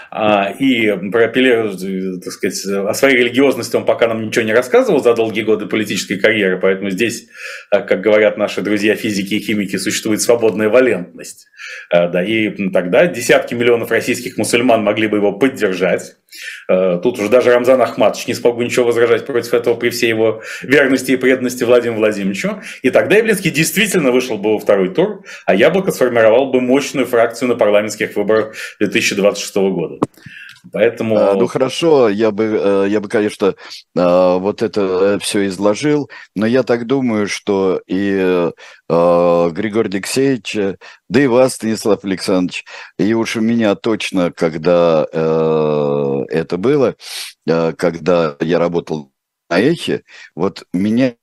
[0.10, 5.14] а, и пропили, так сказать, о своей религиозности он пока нам ничего не рассказывал за
[5.14, 7.28] долгие годы политической карьеры, поэтому здесь,
[7.70, 11.48] а, как говорят наши друзья физики и химики, существует свободная валентность.
[11.90, 16.16] А, да, и тогда десятки миллионов российских мусульман могли бы его поддержать.
[16.68, 20.42] Тут уже даже Рамзан Ахматович не смог бы ничего возражать против этого при всей его
[20.62, 22.62] верности и преданности Владимиру Владимировичу.
[22.82, 27.50] И тогда Явлинский действительно вышел бы во второй тур, а Яблоко сформировал бы мощную фракцию
[27.50, 29.97] на парламентских выборах 2026 года.
[30.72, 31.18] Поэтому...
[31.18, 33.56] А, ну хорошо, я бы, э, я бы, конечно,
[33.96, 38.12] а, вот это э, все изложил, но я так думаю, что и
[38.90, 40.58] э, Григорий Алексеевич,
[41.10, 42.66] да и вас, Станислав Александрович,
[42.98, 46.96] и уж у меня точно, когда это было,
[47.46, 49.12] когда я работал
[49.50, 50.04] на эхе,
[50.36, 51.16] вот меня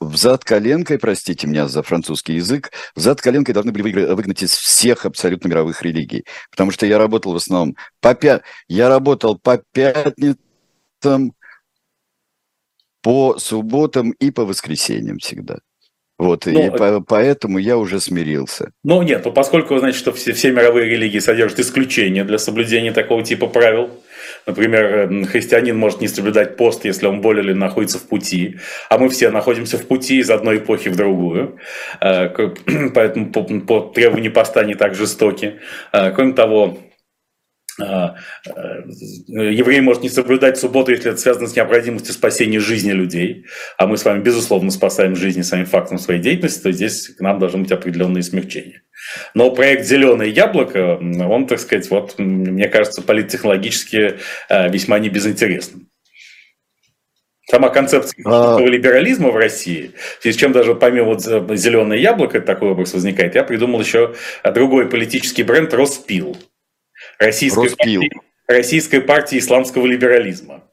[0.00, 5.48] взад коленкой, простите меня за французский язык, взад коленкой должны были выгнать из всех абсолютно
[5.48, 6.24] мировых религий.
[6.50, 8.42] Потому что я работал в основном по пя...
[8.68, 11.32] я работал по пятницам,
[13.02, 15.58] по субботам и по воскресеньям всегда.
[16.16, 18.70] Вот, ну, и по, поэтому я уже смирился.
[18.84, 23.24] Ну, нет, ну, поскольку, значит, что все, все мировые религии содержат исключения для соблюдения такого
[23.24, 23.90] типа правил,
[24.46, 29.08] Например, христианин может не соблюдать пост, если он болен или находится в пути, а мы
[29.08, 31.56] все находимся в пути из одной эпохи в другую,
[32.00, 32.28] э,
[32.94, 33.92] поэтому по,
[34.30, 35.54] поста не так жестоки.
[35.92, 36.93] Э, кроме того, э,
[39.28, 43.46] еврей может не соблюдать субботу, если это связано с необходимостью спасения жизни людей,
[43.78, 47.38] а мы с вами, безусловно, спасаем жизни самим фактом своей деятельности, то здесь к нам
[47.38, 48.82] должны быть определенные смягчения.
[49.34, 55.88] Но проект «Зеленое яблоко», он, так сказать, вот, мне кажется, политтехнологически э, весьма не безинтересным.
[57.46, 58.58] Сама концепция а...
[58.58, 61.22] либерализма в России, в связи с чем даже помимо вот
[61.58, 64.14] «Зеленое яблоко» такой образ возникает, я придумал еще
[64.54, 66.36] другой политический бренд «Роспил»
[67.18, 68.10] российской партии,
[68.46, 70.64] российской партии исламского либерализма.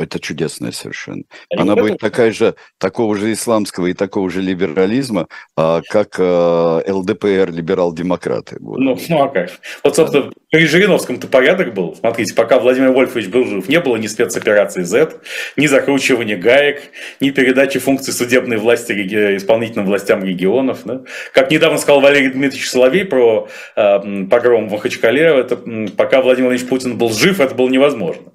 [0.00, 1.24] Это чудесная совершенно.
[1.56, 7.50] Она будет такая же, такого же исламского и такого же либерализма, а, как а, ЛДПР,
[7.50, 8.56] либерал-демократы.
[8.60, 8.78] Вот.
[8.78, 9.50] Ну, ну а как?
[9.82, 11.94] Вот, собственно, при Жириновском-то порядок был.
[11.94, 15.20] Смотрите, пока Владимир Вольфович был жив, не было ни спецоперации Z,
[15.56, 16.82] ни закручивания гаек,
[17.20, 20.80] ни передачи функций судебной власти исполнительным властям регионов.
[20.84, 21.02] Да?
[21.32, 25.56] Как недавно сказал Валерий Дмитриевич Соловей про э, погром в Махачкале, это,
[25.96, 28.32] пока Владимир Владимирович Путин был жив, это было невозможно.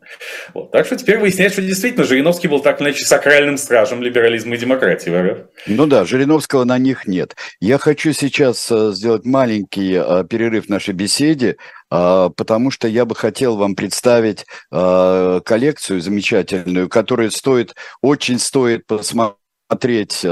[0.54, 0.72] Вот.
[0.72, 4.58] Так что теперь выясняется, что действительно Жириновский был так или иначе сакральным стражем либерализма и
[4.58, 5.38] демократии в РФ.
[5.68, 7.36] Ну да, Жириновского на них нет.
[7.60, 11.58] Я хочу сейчас э, сделать маленький э, перерыв нашей беседе,
[11.92, 19.38] э, потому что я бы хотел вам представить коллекцию замечательную, которая стоит, очень стоит посмотреть
[19.76, 20.26] посмотреть,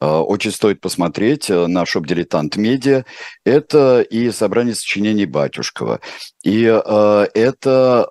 [0.00, 3.04] очень стоит посмотреть на шоп-дилетант медиа,
[3.44, 6.00] это и собрание сочинений Батюшкова,
[6.42, 8.08] и это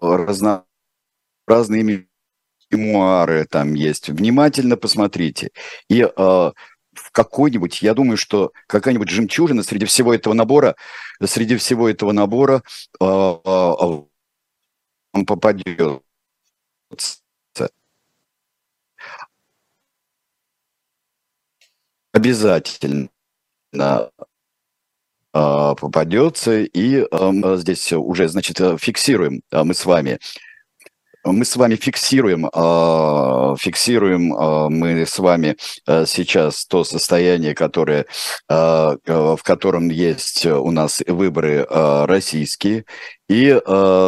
[0.00, 2.06] разнообразные
[2.70, 4.08] мемуары там есть.
[4.08, 5.50] Внимательно посмотрите.
[5.88, 6.06] И
[6.92, 10.76] в какой-нибудь, я думаю, что какая-нибудь жемчужина среди всего этого набора,
[11.24, 12.62] среди всего этого набора
[13.00, 14.02] э, э,
[15.24, 16.02] попадет.
[22.12, 23.08] Обязательно
[25.32, 27.06] попадется, и
[27.58, 30.18] здесь уже, значит, фиксируем мы с вами.
[31.22, 38.06] Мы с вами фиксируем, а, фиксируем а, мы с вами а, сейчас то состояние, которое,
[38.48, 42.86] в котором есть у нас выборы российские.
[43.28, 43.60] И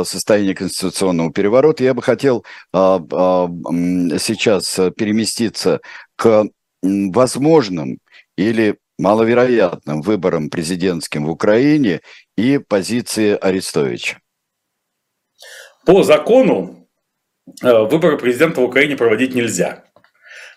[0.05, 1.84] состояние конституционного переворота.
[1.84, 5.80] Я бы хотел сейчас переместиться
[6.16, 6.46] к
[6.83, 7.99] возможным
[8.37, 12.01] или маловероятным выборам президентским в Украине
[12.37, 14.18] и позиции Арестовича.
[15.85, 16.83] По закону
[17.62, 19.85] Э, выборы президента в Украине проводить нельзя.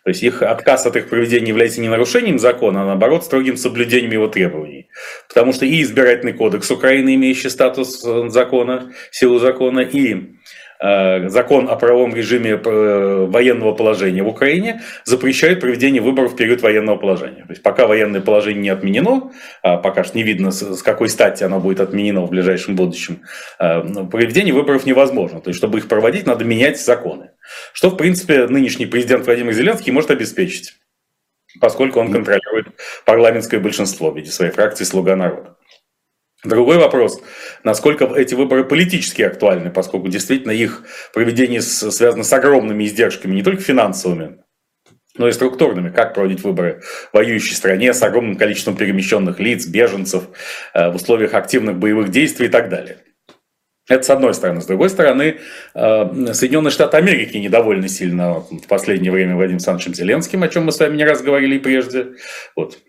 [0.04, 4.12] То есть их отказ от их проведения является не нарушением закона, а наоборот строгим соблюдением
[4.12, 4.88] его требований.
[5.28, 10.36] Потому что и избирательный кодекс Украины, имеющий статус э, закона, силу закона, и
[11.30, 16.98] закон о правовом режиме э, военного положения в Украине запрещает проведение выборов в период военного
[16.98, 17.44] положения.
[17.44, 19.32] То есть пока военное положение не отменено,
[19.64, 23.22] а пока что не видно, с какой стати оно будет отменено в ближайшем будущем,
[23.60, 23.82] э,
[24.12, 25.42] проведение выборов невозможно.
[25.42, 27.32] То есть чтобы их проводить, надо менять законы.
[27.74, 30.74] Что, в принципе, нынешний президент Владимир Зеленский может обеспечить,
[31.60, 32.68] поскольку он контролирует
[33.06, 35.55] парламентское большинство в виде своей фракции «Слуга народа».
[36.46, 37.22] Другой вопрос,
[37.64, 43.62] насколько эти выборы политически актуальны, поскольку действительно их проведение связано с огромными издержками, не только
[43.62, 44.38] финансовыми,
[45.18, 45.90] но и структурными.
[45.90, 46.82] Как проводить выборы
[47.12, 50.26] в воюющей стране с огромным количеством перемещенных лиц, беженцев,
[50.74, 52.98] э, в условиях активных боевых действий и так далее.
[53.88, 54.62] Это с одной стороны.
[54.62, 55.40] С другой стороны,
[55.74, 60.72] э, Соединенные Штаты Америки недовольны сильно в последнее время Владимиром Александровичем Зеленским, о чем мы
[60.72, 62.08] с вами не раз говорили прежде.
[62.56, 62.80] Вот.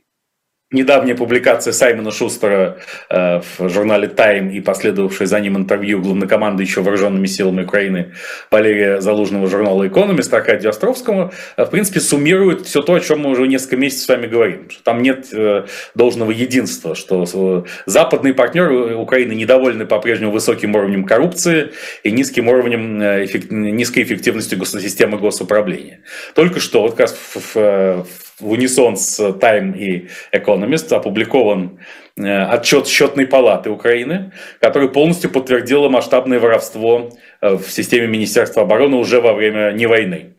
[0.72, 7.26] Недавняя публикация Саймона Шустера э, в журнале «Тайм» и последовавшее за ним интервью главнокомандующего вооруженными
[7.26, 8.14] силами Украины
[8.50, 13.30] Валерия Залужного журнала «Экономист» Аркадию Островскому, э, в принципе, суммирует все то, о чем мы
[13.30, 14.68] уже несколько месяцев с вами говорим.
[14.68, 21.74] Что там нет э, должного единства, что западные партнеры Украины недовольны по-прежнему высоким уровнем коррупции
[22.02, 26.00] и низким уровнем эффект, низкой эффективностью системы госуправления.
[26.34, 31.78] Только что, вот как раз в, в унисон с Time и Economist опубликован
[32.16, 37.10] э, отчет счетной палаты Украины, который полностью подтвердил масштабное воровство
[37.40, 40.34] э, в системе Министерства обороны уже во время не войны.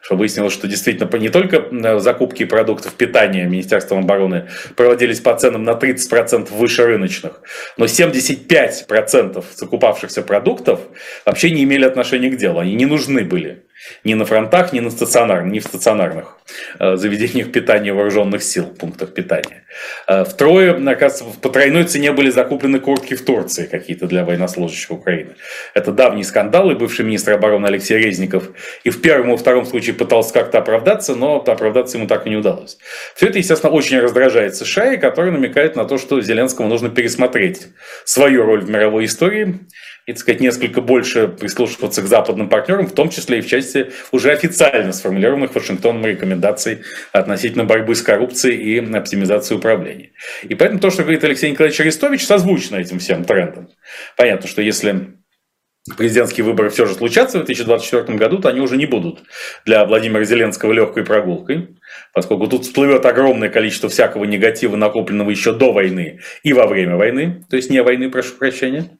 [0.00, 5.64] Что выяснилось, что действительно не только э, закупки продуктов питания Министерством обороны проводились по ценам
[5.64, 7.42] на 30% выше рыночных,
[7.76, 10.80] но 75% закупавшихся продуктов
[11.26, 13.64] вообще не имели отношения к делу, они не нужны были
[14.04, 16.38] ни на фронтах, ни на стационарных, ни в стационарных
[16.78, 19.64] э, заведениях питания вооруженных сил, пунктах питания.
[20.06, 25.34] Э, втрое, оказывается, по тройной цене были закуплены куртки в Турции какие-то для военнослужащих Украины.
[25.74, 28.50] Это давний скандал, и бывший министр обороны Алексей Резников
[28.84, 32.36] и в первом и втором случае пытался как-то оправдаться, но оправдаться ему так и не
[32.36, 32.78] удалось.
[33.14, 37.68] Все это, естественно, очень раздражает США, и который намекает на то, что Зеленскому нужно пересмотреть
[38.04, 39.60] свою роль в мировой истории
[40.06, 43.92] и, так сказать, несколько больше прислушиваться к западным партнерам, в том числе и в части
[44.12, 46.82] уже официально сформулированных Вашингтоном рекомендаций
[47.12, 50.10] относительно борьбы с коррупцией и оптимизации управления.
[50.42, 53.68] И поэтому то, что говорит Алексей Николаевич Арестович, созвучно этим всем трендам.
[54.16, 55.14] Понятно, что если
[55.96, 59.22] президентские выборы все же случатся в 2024 году, то они уже не будут
[59.66, 61.76] для Владимира Зеленского легкой прогулкой,
[62.12, 67.44] поскольку тут всплывет огромное количество всякого негатива, накопленного еще до войны и во время войны,
[67.50, 68.98] то есть не войны, прошу прощения.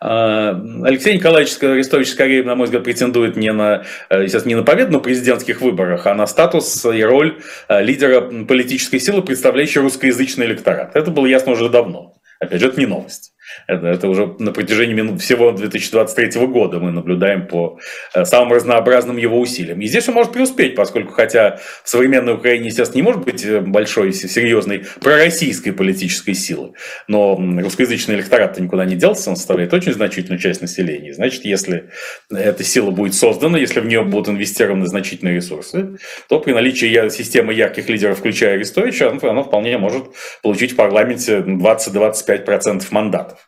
[0.00, 4.62] А, Алексей Николаевич Арестович скорее, на мой взгляд, претендует не на, э, сейчас не на
[4.62, 10.46] победу на президентских выборах, а на статус и роль э, лидера политической силы, представляющей русскоязычный
[10.46, 10.94] электорат.
[10.94, 12.14] Это было ясно уже давно.
[12.40, 13.32] Опять же, это не новость.
[13.66, 17.78] Это, уже на протяжении минут всего 2023 года мы наблюдаем по
[18.14, 19.80] э, самым разнообразным его усилиям.
[19.80, 23.60] И здесь он может преуспеть, поскольку хотя в современной Украине, естественно, не может быть э,
[23.60, 26.72] большой, серьезной пророссийской политической силы,
[27.08, 31.14] но русскоязычный электорат-то никуда не делся, он составляет очень значительную часть населения.
[31.14, 31.90] Значит, если
[32.30, 35.98] эта сила будет создана, если в нее будут инвестированы значительные ресурсы,
[36.28, 40.04] то при наличии системы ярких лидеров, включая Арестовича, она вполне может
[40.42, 43.43] получить в парламенте 20-25% мандатов.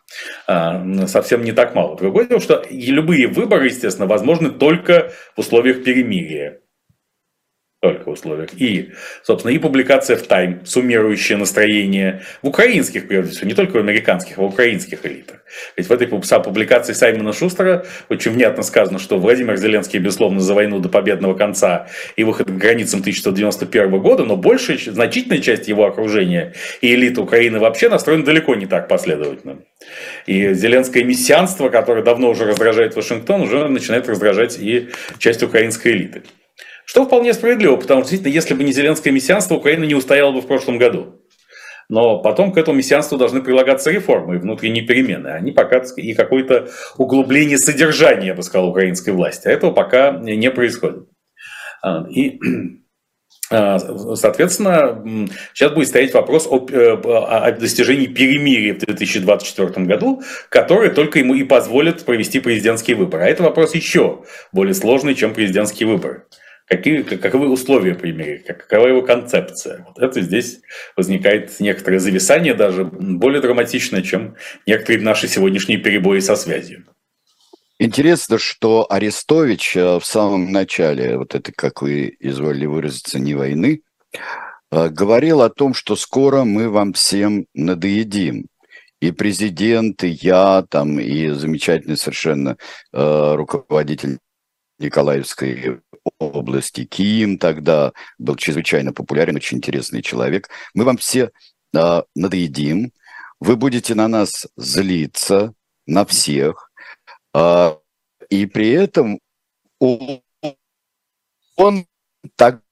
[0.46, 1.96] А, совсем не так мало.
[1.96, 6.60] Другое дело, что любые выборы, естественно, возможны только в условиях перемирия
[7.80, 8.50] только условиях.
[8.56, 13.78] И, собственно, и публикация в Time, суммирующая настроение в украинских, прежде всего, не только в
[13.78, 15.44] американских, а в украинских элитах.
[15.76, 20.80] Ведь в этой публикации Саймона Шустера очень внятно сказано, что Владимир Зеленский, безусловно, за войну
[20.80, 26.54] до победного конца и выход к границам 1991 года, но большая, значительная часть его окружения
[26.80, 29.58] и элиты Украины вообще настроены далеко не так последовательно.
[30.26, 36.22] И зеленское мессианство, которое давно уже раздражает Вашингтон, уже начинает раздражать и часть украинской элиты.
[36.86, 40.40] Что вполне справедливо, потому что действительно, если бы не зеленское мессианство, Украина не устояла бы
[40.40, 41.20] в прошлом году.
[41.88, 45.28] Но потом к этому мессианству должны прилагаться реформы и внутренние перемены.
[45.28, 49.48] Они пока и какое-то углубление содержания, я бы сказал, украинской власти.
[49.48, 51.08] А этого пока не происходит.
[51.82, 52.38] А, и
[53.50, 53.78] а,
[54.14, 61.18] Соответственно, сейчас будет стоять вопрос о, э, о достижении перемирия в 2024 году, который только
[61.18, 63.24] ему и позволит провести президентские выборы.
[63.24, 64.22] А это вопрос еще
[64.52, 66.26] более сложный, чем президентские выборы
[66.66, 69.86] какие, каковы условия примерия, какова его концепция.
[69.86, 70.60] Вот это здесь
[70.96, 74.36] возникает некоторое зависание, даже более драматичное, чем
[74.66, 76.84] некоторые наши сегодняшние перебои со связью.
[77.78, 83.82] Интересно, что Арестович э, в самом начале, вот это, как вы изволили выразиться, не войны,
[84.70, 88.46] э, говорил о том, что скоро мы вам всем надоедим.
[89.00, 92.56] И президент, и я, там, и замечательный совершенно
[92.94, 94.20] э, руководитель
[94.78, 95.80] Николаевской
[96.18, 96.84] области.
[96.84, 100.48] Ким тогда был чрезвычайно популярен, очень интересный человек.
[100.74, 101.30] Мы вам все
[101.74, 102.92] э, надоедим,
[103.40, 105.52] вы будете на нас злиться,
[105.86, 106.70] на всех,
[107.34, 107.76] э,
[108.30, 109.20] и при этом
[109.78, 110.22] он,
[111.56, 111.86] он
[112.36, 112.62] тогда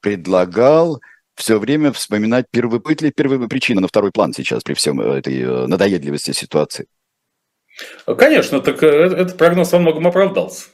[0.00, 1.00] предлагал
[1.34, 5.66] все время вспоминать первые, ли первые причины на второй план сейчас при всем этой э,
[5.66, 6.86] надоедливости ситуации.
[8.06, 10.68] Конечно, так э, этот прогноз во многом оправдался.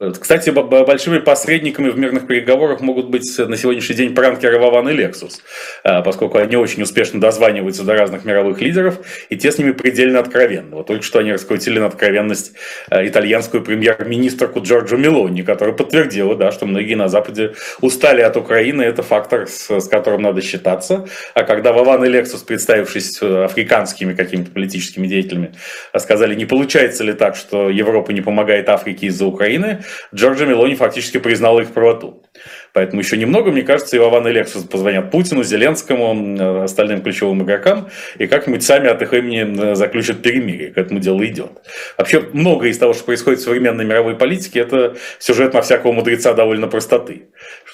[0.00, 5.42] Кстати, большими посредниками в мирных переговорах могут быть на сегодняшний день пранкеры Вован и Лексус,
[5.84, 10.20] а, поскольку они очень успешно дозваниваются до разных мировых лидеров, и те с ними предельно
[10.20, 10.76] откровенны.
[10.76, 12.52] Вот только что они раскрутили на откровенность
[12.88, 18.80] а, итальянскую премьер-министрку Джорджо Мелони, которая подтвердила, да, что многие на Западе устали от Украины,
[18.80, 21.06] это фактор, с, с которым надо считаться.
[21.34, 25.52] А когда Вован и Лексус, представившись э, африканскими какими-то политическими деятелями,
[25.98, 29.81] сказали, не получается ли так, что Европа не помогает Африке из-за Украины,
[30.14, 32.24] Джорджо Мелони фактически признал их правоту.
[32.72, 37.90] Поэтому еще немного, мне кажется, и Вован и Лексус позвонят Путину, Зеленскому, остальным ключевым игрокам,
[38.18, 40.70] и как-нибудь сами от их имени заключат перемирие.
[40.70, 41.50] К этому делу идет.
[41.98, 46.32] Вообще, многое из того, что происходит в современной мировой политике, это сюжет на всякого мудреца
[46.32, 47.26] довольно простоты.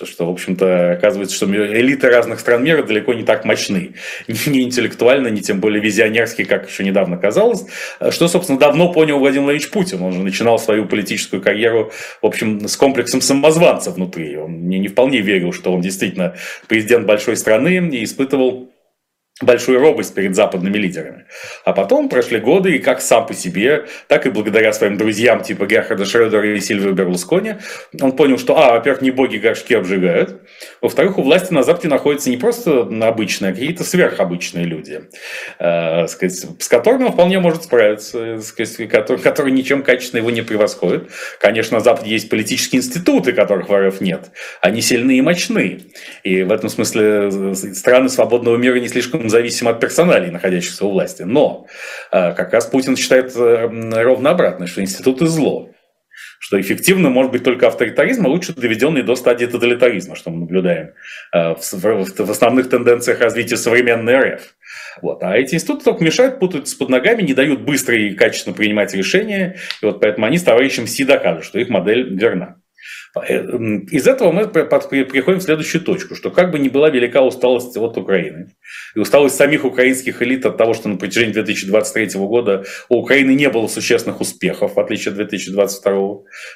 [0.05, 3.94] Что, в общем-то, оказывается, что элиты разных стран мира далеко не так мощны.
[4.28, 7.64] Ни интеллектуально, ни тем более визионерски, как еще недавно казалось.
[8.11, 10.03] Что, собственно, давно понял Владимир Владимирович Путин.
[10.03, 11.92] Он же начинал свою политическую карьеру,
[12.22, 14.36] в общем, с комплексом самозванца внутри.
[14.36, 16.34] Он не, не вполне верил, что он действительно
[16.68, 18.70] президент большой страны и испытывал
[19.41, 21.26] большую робость перед западными лидерами.
[21.64, 25.66] А потом прошли годы, и как сам по себе, так и благодаря своим друзьям типа
[25.66, 27.55] Герхарда Шредера и Сильвио Берлускони,
[28.01, 30.43] он понял, что, а, во-первых, не боги горшки обжигают,
[30.80, 35.03] во-вторых, у власти на Западе находятся не просто обычные, а какие-то сверхобычные люди,
[35.59, 40.43] э, сказать, с которыми он вполне может справиться, сказать, которые, которые ничем качественно его не
[40.43, 41.11] превосходят.
[41.41, 44.30] Конечно, на Западе есть политические институты, которых в РФ нет.
[44.61, 45.80] Они сильны и мощны.
[46.24, 50.90] И в этом смысле э, страны свободного мира не слишком зависим от персоналей, находящихся у
[50.90, 51.22] власти.
[51.22, 51.66] Но
[52.12, 53.68] э, как раз Путин считает э,
[54.02, 55.70] ровно обратно, что институты зло
[56.40, 60.92] что эффективно может быть только авторитаризм, а лучше доведенный до стадии тоталитаризма, что мы наблюдаем
[61.32, 64.42] э, в основных тенденциях развития современной РФ.
[65.02, 65.22] Вот.
[65.22, 69.56] А эти институты только мешают, путаются под ногами, не дают быстро и качественно принимать решения,
[69.82, 72.56] и вот поэтому они с товарищем Си доказывают, что их модель верна.
[73.26, 73.44] Э,
[73.90, 77.96] из этого мы приходим в следующую точку, что как бы ни была велика усталость от
[77.96, 78.50] Украины,
[78.94, 83.48] и усталость самих украинских элит от того, что на протяжении 2023 года у Украины не
[83.48, 85.94] было существенных успехов, в отличие от 2022,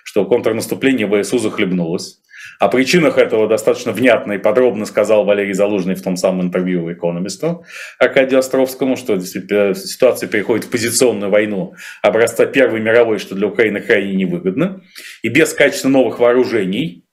[0.04, 2.20] что контрнаступление ВСУ захлебнулось,
[2.62, 7.64] О причинах этого достаточно внятно и подробно сказал Валерий Залужный в том самом интервью «Экономисту»
[7.98, 14.14] Аркадию Островскому, что ситуация переходит в позиционную войну образца Первой мировой, что для Украины крайне
[14.14, 14.80] невыгодно.
[15.22, 17.04] И без качественно новых вооружений,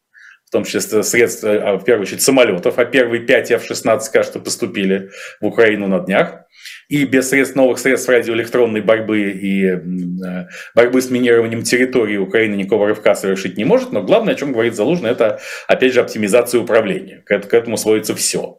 [0.49, 5.11] в том числе средств, а, в первую очередь самолетов, а первые 5 F-16, кажется, поступили
[5.39, 6.45] в Украину на днях,
[6.87, 12.87] и без средств, новых средств радиоэлектронной борьбы и э, борьбы с минированием территории Украины никакого
[12.87, 17.21] рывка совершить не может, но главное, о чем говорит Залужный, это, опять же, оптимизация управления.
[17.25, 18.57] К этому сводится все.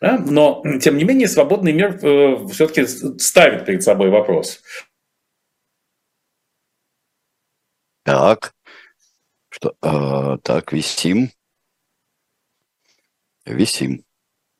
[0.00, 0.18] Да?
[0.18, 4.60] Но, тем не менее, свободный мир э, все-таки ставит перед собой вопрос.
[8.04, 8.52] Так,
[9.64, 11.30] э, так, висим.
[13.46, 14.04] Висим.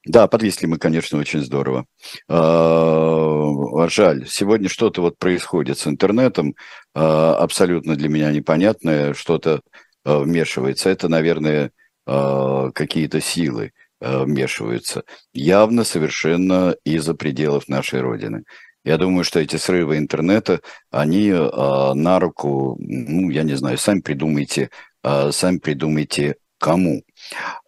[0.07, 1.87] Да, подвисли мы, конечно, очень здорово.
[2.29, 6.55] А, жаль, сегодня что-то вот происходит с интернетом,
[6.95, 9.61] а, абсолютно для меня непонятное, что-то
[10.05, 10.91] а, вмешивается.
[10.91, 11.73] Это, наверное,
[12.07, 15.05] какие-то силы вмешиваются.
[15.33, 18.43] Явно совершенно из-за пределов нашей Родины.
[18.85, 24.01] Я думаю, что эти срывы интернета, они э, на руку, ну, я не знаю, сами
[24.01, 24.71] придумайте,
[25.03, 27.03] сами придумайте кому.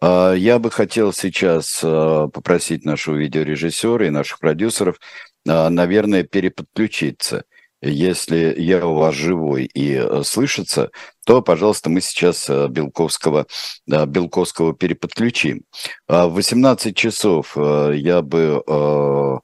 [0.01, 4.97] Э, я бы хотел сейчас э, попросить нашего видеорежиссера и наших продюсеров,
[5.45, 7.43] наверное, переподключиться.
[7.81, 10.89] Если я у вас живой и слышится,
[11.25, 13.45] то, пожалуйста, мы сейчас Белковского,
[13.85, 15.63] Белковского переподключим.
[16.07, 19.41] В 18 часов я бы...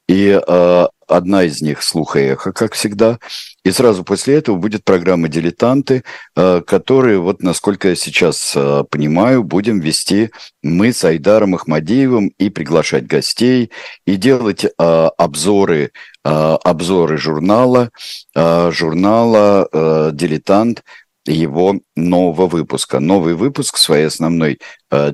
[0.07, 3.19] И э, одна из них «Слух и эхо», как всегда.
[3.65, 6.05] И сразу после этого будет программа «Дилетанты»,
[6.37, 10.31] э, которые, вот насколько я сейчас э, понимаю, будем вести
[10.63, 13.71] мы с Айдаром Ахмадеевым и приглашать гостей,
[14.07, 15.93] и делать э, обзоры,
[16.23, 17.91] обзоры журнала,
[18.35, 20.83] журнала «Дилетант»,
[21.27, 22.99] его нового выпуска.
[22.99, 24.59] Новый выпуск своей основной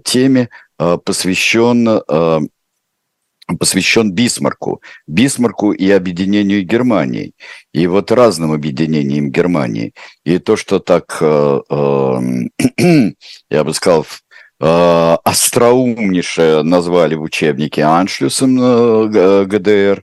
[0.04, 2.00] теме посвящен
[3.58, 7.32] посвящен Бисмарку, Бисмарку и объединению Германии,
[7.72, 9.92] и вот разным объединениям Германии.
[10.24, 12.20] И то, что так, э, э,
[13.50, 14.06] я бы сказал,
[14.60, 20.02] э, остроумнейшее назвали в учебнике Аншлюсом э, ГДР,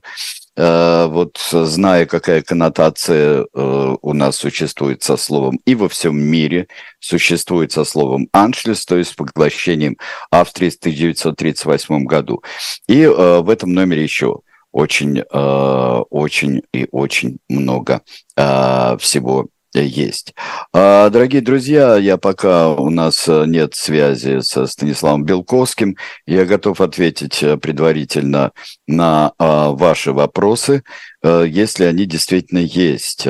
[0.60, 6.66] вот зная, какая коннотация э, у нас существует со словом и во всем мире
[6.98, 9.96] существует со словом «аншлюс», то есть с поглощением
[10.30, 12.42] Австрии в 1938 году.
[12.88, 14.40] И э, в этом номере еще
[14.72, 18.02] очень, очень и очень много
[18.38, 19.48] всего
[19.82, 20.34] есть.
[20.72, 26.80] А, дорогие друзья, я пока у нас э, нет связи со Станиславом Белковским, я готов
[26.80, 28.52] ответить э, предварительно
[28.86, 30.82] на а, ваши вопросы,
[31.22, 33.26] э, если они действительно есть.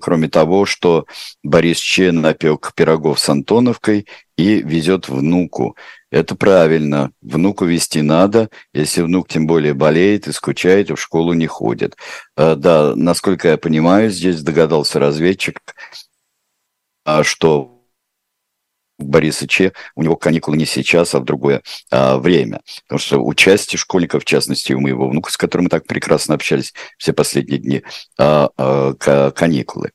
[0.00, 1.06] Кроме того, что
[1.42, 4.06] Борис Чен напек пирогов с Антоновкой
[4.36, 5.76] и везет внуку.
[6.10, 7.10] Это правильно.
[7.20, 8.48] Внуку вести надо.
[8.72, 11.96] Если внук тем более болеет и скучает, в школу не ходит.
[12.36, 15.60] Э, да, насколько я понимаю, здесь догадался разведчик,
[17.04, 17.76] а, что
[18.98, 19.46] Бориса
[19.94, 22.62] у него каникулы не сейчас, а в другое а, время.
[22.84, 26.72] Потому что участие школьников, в частности, у моего внука, с которым мы так прекрасно общались
[26.98, 27.82] все последние дни,
[28.18, 29.92] а, а, каникулы.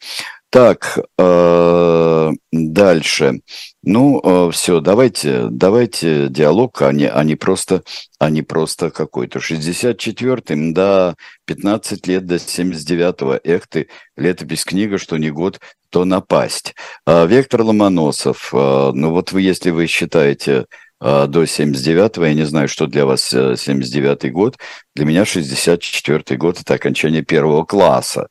[0.51, 3.39] Так, э, дальше.
[3.83, 7.83] Ну, э, все, давайте, давайте диалог, а не, а не просто,
[8.19, 9.39] а не просто какой-то.
[9.39, 13.39] 64-й, да, 15 лет до 79-го.
[13.45, 13.87] Эх ты,
[14.17, 16.75] летопись книга, что не год, то напасть.
[17.07, 20.65] Э, Вектор Ломоносов, э, ну вот вы, если вы считаете а,
[21.01, 22.25] до 79-го.
[22.25, 24.57] Я не знаю, что для вас 79-й э, год.
[24.95, 28.27] Для меня 64-й год– это окончание первого класса.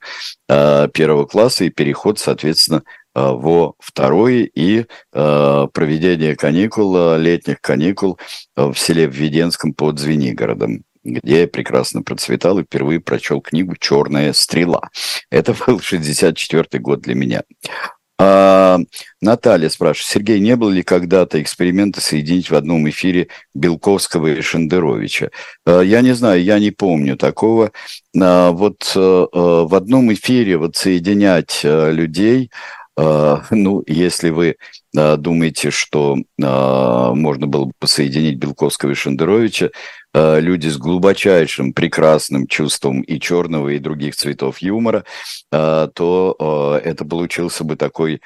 [0.48, 8.20] А, первого класса и переход, соответственно, во второй и проведение каникул, летних каникул
[8.54, 14.90] в селе Введенском под Звенигородом где я прекрасно процветал и впервые прочел книгу «Черная стрела».
[15.30, 17.42] Это был 64 год для меня.
[18.22, 18.78] А,
[19.22, 25.30] Наталья спрашивает, Сергей, не было ли когда-то эксперимента соединить в одном эфире Белковского и Шендеровича?
[25.64, 27.72] А, я не знаю, я не помню такого.
[28.20, 29.26] А, вот а,
[29.64, 32.50] в одном эфире вот соединять а, людей,
[33.50, 34.56] Ну, если вы
[34.92, 39.70] думаете, что можно было бы посоединить Белковского и Шендеровича,
[40.14, 45.04] люди с глубочайшим, прекрасным чувством и черного, и других цветов юмора,
[45.50, 48.20] то это получился бы такой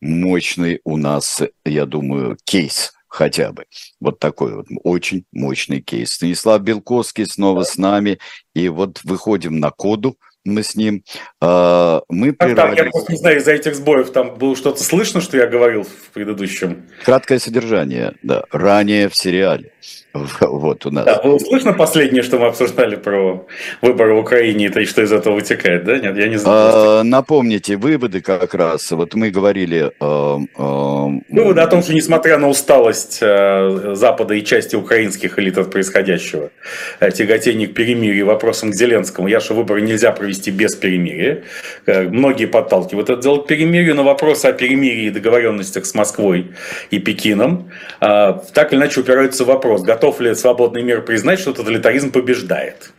[0.00, 3.64] мощный у нас, я думаю, кейс хотя бы.
[4.00, 6.12] Вот такой вот очень мощный кейс.
[6.12, 8.18] Станислав Белковский снова с нами.
[8.54, 11.04] И вот выходим на коду мы с ним.
[11.40, 12.74] А, мы прервали...
[12.74, 15.84] Так, я просто не знаю, из-за этих сбоев там было что-то слышно, что я говорил
[15.84, 16.88] в предыдущем?
[17.04, 18.42] Краткое содержание, да.
[18.50, 19.72] Ранее в сериале.
[20.40, 21.04] Вот у нас.
[21.04, 23.46] Да, было слышно последнее, что мы обсуждали про
[23.82, 25.98] выборы в Украине и что из этого вытекает, да?
[25.98, 27.00] Нет, я не знаю.
[27.00, 28.90] А, напомните, выводы как раз.
[28.92, 29.90] Вот мы говорили...
[30.00, 35.58] А, а, выводы о том, что несмотря на усталость а, Запада и части украинских элит
[35.58, 36.50] от происходящего,
[37.00, 41.42] а, тяготение к перемирию вопросам к Зеленскому, я что выборы нельзя провести без перемирия.
[41.86, 46.52] А, многие подталкивают это дело к перемирию, но вопрос о перемирии и договоренностях с Москвой
[46.90, 51.38] и Пекином а, так или иначе упираются в вопрос, готов готов ли свободный мир признать,
[51.38, 52.92] что тоталитаризм побеждает.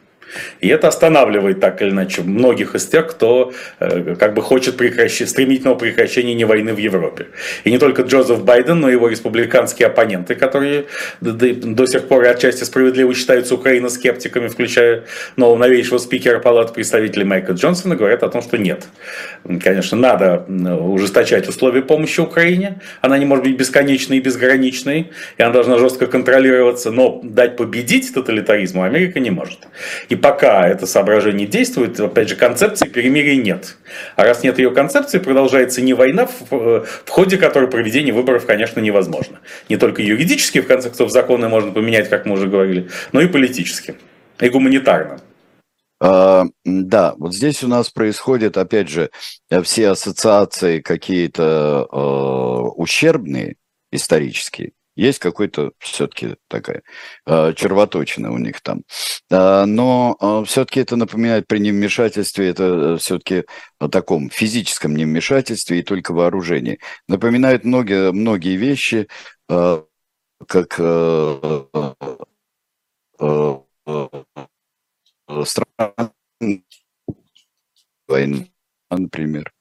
[0.62, 5.22] И это останавливает так или иначе многих из тех, кто э, как бы хочет прекращ...
[5.26, 7.28] стремительного прекращения войны в Европе.
[7.64, 10.86] И не только Джозеф Байден, но и его республиканские оппоненты, которые
[11.22, 15.04] до сих пор отчасти справедливо считаются украиноскептиками, включая
[15.38, 18.86] нового новейшего спикера Палаты представителей Майка Джонсона, говорят о том, что нет.
[19.64, 22.82] Конечно, надо ужесточать условия помощи Украине.
[23.02, 28.14] Она не может быть бесконечной и безграничной, и она должна жестко контролироваться, но дать победить
[28.14, 29.60] тоталитаризму Америка не может.
[30.10, 33.78] И пока это соображение действует, опять же, концепции перемирия нет.
[34.16, 38.80] А раз нет ее концепции, продолжается не война, в, в ходе которой проведение выборов, конечно,
[38.80, 39.40] невозможно.
[39.70, 43.28] Не только юридически, в конце концов, законы можно поменять, как мы уже говорили, но и
[43.28, 43.98] политически,
[44.40, 45.20] и гуманитарно.
[46.02, 49.12] А, да, вот здесь у нас происходят, опять же,
[49.62, 51.98] все ассоциации какие-то э,
[52.82, 53.58] ущербные
[53.92, 56.84] исторические, есть какой-то все-таки такая
[57.26, 58.84] э, червоточина у них там.
[59.30, 63.44] Э, но э, все-таки это напоминает при невмешательстве, это э, все-таки
[63.80, 66.80] о таком физическом невмешательстве и только вооружении.
[67.08, 69.08] Напоминает многие, многие вещи,
[69.48, 71.66] как э,
[73.20, 76.12] э, э, стран
[78.08, 78.52] войны,
[78.90, 79.55] например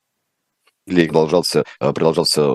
[0.86, 2.54] или продолжался, э, продолжался э,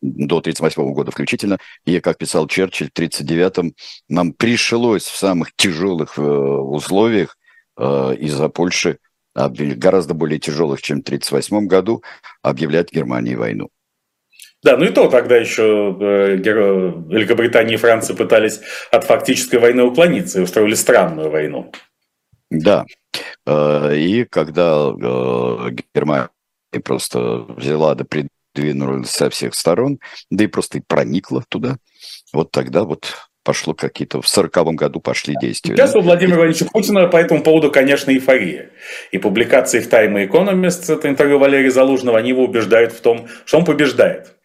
[0.00, 1.58] до 1938 года включительно.
[1.84, 3.74] И, как писал Черчилль, в 1939-м
[4.08, 7.36] нам пришлось в самых тяжелых э, условиях
[7.78, 8.98] э, из-за Польши,
[9.34, 12.02] гораздо более тяжелых, чем в 1938 году,
[12.42, 13.68] объявлять Германии войну.
[14.62, 20.40] Да, ну и то тогда еще э, Великобритания и Франция пытались от фактической войны уклониться
[20.40, 21.72] и устроили странную войну.
[22.50, 22.84] Да,
[23.46, 24.90] э, и когда
[25.94, 26.28] Германия
[26.72, 29.98] и просто взяла да придвинула со всех сторон,
[30.30, 31.78] да и просто и проникла туда.
[32.32, 35.74] Вот тогда вот пошло какие-то, в сороковом году пошли действия.
[35.74, 38.70] Сейчас у Владимира Владимировича Путина по этому поводу, конечно, эйфория.
[39.12, 43.58] И публикации в Time Economist, это интервью Валерия Залужного, они его убеждают в том, что
[43.58, 44.36] он побеждает.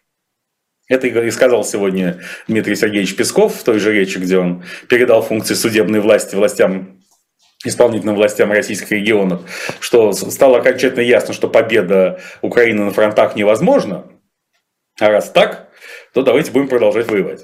[0.87, 5.55] Это и сказал сегодня Дмитрий Сергеевич Песков в той же речи, где он передал функции
[5.55, 6.94] судебной власти властям
[7.65, 9.41] исполнительным властям российских регионов,
[9.79, 14.05] что стало окончательно ясно, что победа Украины на фронтах невозможна.
[14.99, 15.69] А раз так,
[16.13, 17.41] то давайте будем продолжать воевать.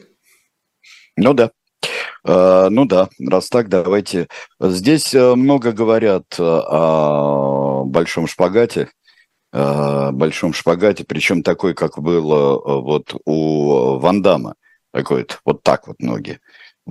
[1.18, 1.52] Ну да.
[2.26, 4.28] Uh, ну да, раз так, давайте.
[4.60, 8.90] Здесь э, много говорят э, о большом шпагате,
[9.52, 14.54] большом шпагате, причем такой, как было вот у Вандама,
[14.94, 16.40] такой вот, вот так вот ноги.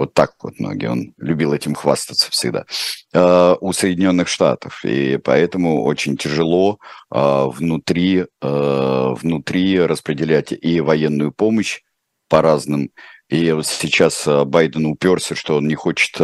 [0.00, 0.86] Вот так вот ноги.
[0.86, 2.64] Он любил этим хвастаться всегда.
[3.12, 4.82] Э, у Соединенных Штатов.
[4.82, 6.78] И поэтому очень тяжело
[7.14, 11.82] э, внутри, э, внутри распределять и военную помощь
[12.30, 12.92] по разным.
[13.28, 16.18] И сейчас Байден уперся, что он не хочет,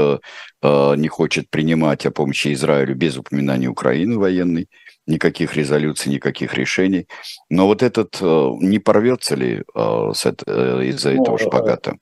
[0.62, 4.68] не хочет принимать о помощи Израилю без упоминания Украины военной
[5.06, 7.06] никаких резолюций, никаких решений.
[7.50, 11.96] Но вот этот не порвется ли из-за этого ну, шпагата?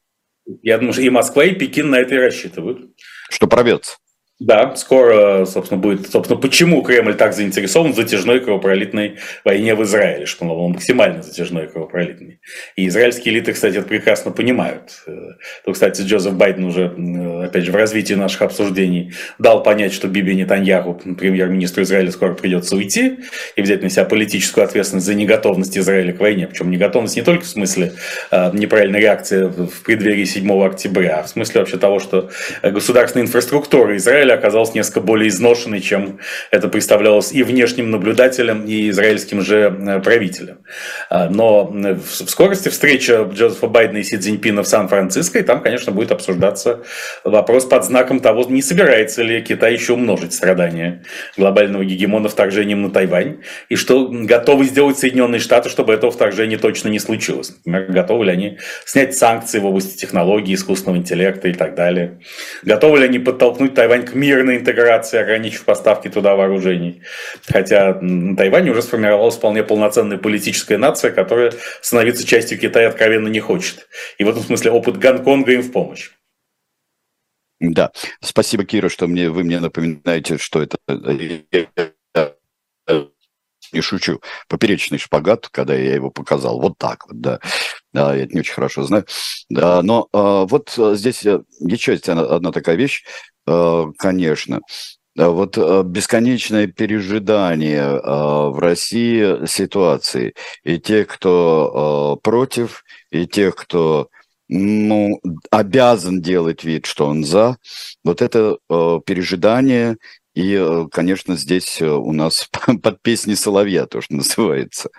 [0.63, 2.95] Я думаю, что и Москва, и Пекин на это и рассчитывают.
[3.31, 3.97] Что пробьется.
[4.45, 10.27] Да, скоро, собственно, будет, собственно, почему Кремль так заинтересован в затяжной кровопролитной войне в Израиле,
[10.27, 12.41] что он максимально затяжной кровопролитной.
[12.77, 15.03] И израильские элиты, кстати, это прекрасно понимают.
[15.65, 16.93] То, кстати, Джозеф Байден уже,
[17.43, 22.77] опять же, в развитии наших обсуждений дал понять, что Биби Нетаньяху, премьер-министру Израиля, скоро придется
[22.77, 23.21] уйти
[23.57, 26.49] и взять на себя политическую ответственность за неготовность Израиля к войне.
[26.49, 27.95] Причем неготовность не только в смысле
[28.31, 32.29] э, неправильной реакции в преддверии 7 октября, а в смысле вообще того, что
[32.63, 36.19] государственная инфраструктура Израиля оказалась несколько более изношенной, чем
[36.51, 40.59] это представлялось и внешним наблюдателям, и израильским же правителям.
[41.11, 45.93] А, но в скорости встреча Джозефа Байдена и Си Цзиньпина в Сан-Франциско, и там, конечно,
[45.93, 46.83] будет обсуждаться
[47.25, 51.05] вопрос под знаком того, не собирается ли Китай еще умножить страдания
[51.37, 56.89] глобального гегемона вторжением на Тайвань, и что готовы сделать Соединенные Штаты, чтобы этого вторжения точно
[56.89, 57.55] не случилось.
[57.65, 62.21] Например, готовы ли они снять санкции в области технологий, искусственного интеллекта и так далее.
[62.63, 67.03] Готовы ли они подтолкнуть Тайвань к мирной интеграции, ограничив поставки туда вооружений.
[67.47, 73.41] Хотя на Тайване уже сформировалась вполне полноценная политическая нация, которая становиться частью Китая откровенно не
[73.41, 73.89] хочет.
[74.19, 76.11] И в этом смысле опыт Гонконга им в помощь.
[77.61, 80.77] Да, спасибо, Кира, что мне, вы мне напоминаете, что это
[83.75, 87.41] не шучу, поперечный шпагат, когда я его показал, вот так вот, да.
[87.93, 89.07] Да, я это не очень хорошо знаю.
[89.49, 93.05] Да, но а, вот а, здесь э, еще есть одна такая вещь,
[93.99, 94.61] конечно.
[95.17, 100.35] Да, вот а, бесконечное пережидание в России ситуации.
[100.65, 104.09] И те, кто против, и тех, кто
[104.49, 105.21] ну,
[105.51, 107.57] обязан делать вид, что он за.
[108.03, 109.97] Вот это э, пережидание
[110.35, 112.49] и, э, конечно, здесь э, у нас
[112.83, 114.91] под песни Соловья, то, что называется.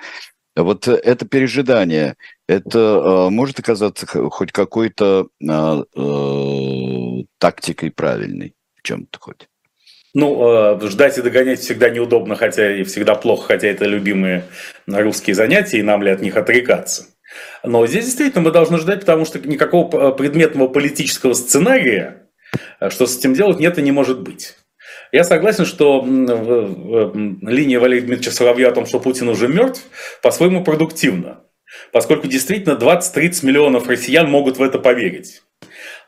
[0.56, 2.16] Вот это пережидание,
[2.48, 5.84] это э, может оказаться хоть какой-то э,
[7.40, 9.50] тактикой правильной в чем-то хоть?
[10.14, 14.46] Ну, ждать и догонять всегда неудобно, хотя и всегда плохо, хотя это любимые
[14.88, 17.08] русские занятия, и нам ли от них отрекаться.
[17.64, 22.30] Но здесь действительно мы должны ждать, потому что никакого предметного политического сценария,
[22.88, 24.56] что с этим делать, нет и не может быть.
[25.16, 29.82] Я согласен, что линия Валерия Дмитриевича Соловья о том, что Путин уже мертв,
[30.22, 31.40] по-своему продуктивна.
[31.94, 35.42] Поскольку действительно 20-30 миллионов россиян могут в это поверить.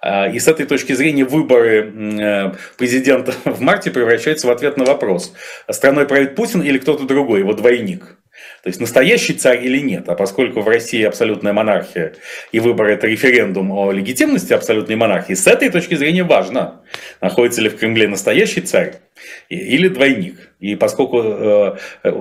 [0.02, 1.90] А, и с этой точки зрения выборы
[2.20, 5.34] э, президента в марте превращаются в ответ на вопрос,
[5.72, 8.18] страной правит Путин или кто-то другой, его двойник.
[8.68, 10.10] То есть настоящий царь или нет.
[10.10, 12.16] А поскольку в России абсолютная монархия
[12.52, 16.82] и выбор это референдум о легитимности абсолютной монархии, с этой точки зрения важно,
[17.22, 18.96] находится ли в Кремле настоящий царь
[19.48, 20.52] или двойник.
[20.60, 21.78] И поскольку э,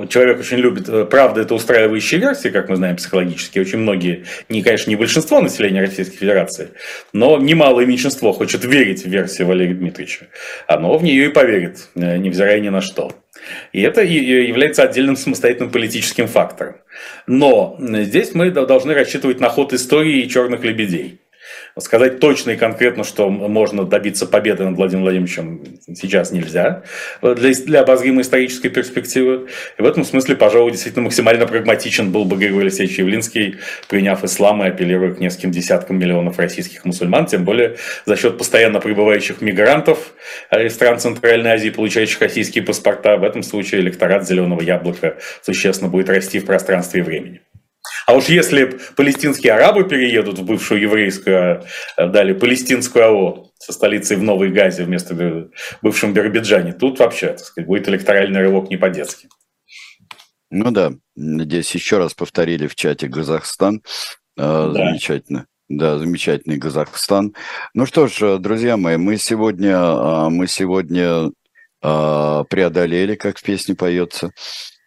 [0.09, 4.62] человек очень любит, э, правда, это устраивающие версии, как мы знаем психологически, очень многие, не,
[4.62, 6.68] конечно, не большинство населения Российской Федерации,
[7.12, 10.28] но немалое меньшинство хочет верить в версию Валерия Дмитриевича.
[10.68, 13.11] Оно в нее и поверит, э, невзирая ни на что.
[13.72, 16.76] И это является отдельным самостоятельным политическим фактором.
[17.26, 21.20] Но здесь мы должны рассчитывать на ход истории черных лебедей.
[21.79, 25.62] Сказать точно и конкретно, что можно добиться победы над Владимиром Владимировичем
[25.95, 26.85] сейчас нельзя
[27.20, 29.49] для, для обозримой исторической перспективы.
[29.79, 33.57] И в этом смысле, пожалуй, действительно максимально прагматичен был бы Григорий Алексеевич Явлинский,
[33.89, 38.81] приняв ислам и апеллируя к нескольким десяткам миллионов российских мусульман, тем более за счет постоянно
[38.81, 40.14] прибывающих мигрантов
[40.51, 43.18] из стран Центральной Азии, получающих российские паспорта.
[43.18, 47.41] В этом случае электорат «Зеленого яблока» существенно будет расти в пространстве и времени.
[48.07, 51.65] А уж если палестинские арабы переедут в бывшую еврейскую,
[51.97, 55.49] а, далее палестинскую АО со столицей в Новой Газе вместо
[55.83, 59.29] бывшем Биробиджане, тут вообще так сказать, будет электоральный рывок не по-детски.
[60.51, 63.83] Ну да, здесь еще раз повторили в чате Казахстан.
[64.39, 64.87] А, да.
[64.87, 65.47] Замечательно.
[65.69, 67.35] Да, замечательный Казахстан.
[67.75, 71.33] Ну что ж, друзья мои, мы сегодня, мы сегодня
[71.81, 74.31] преодолели, как в песне поется,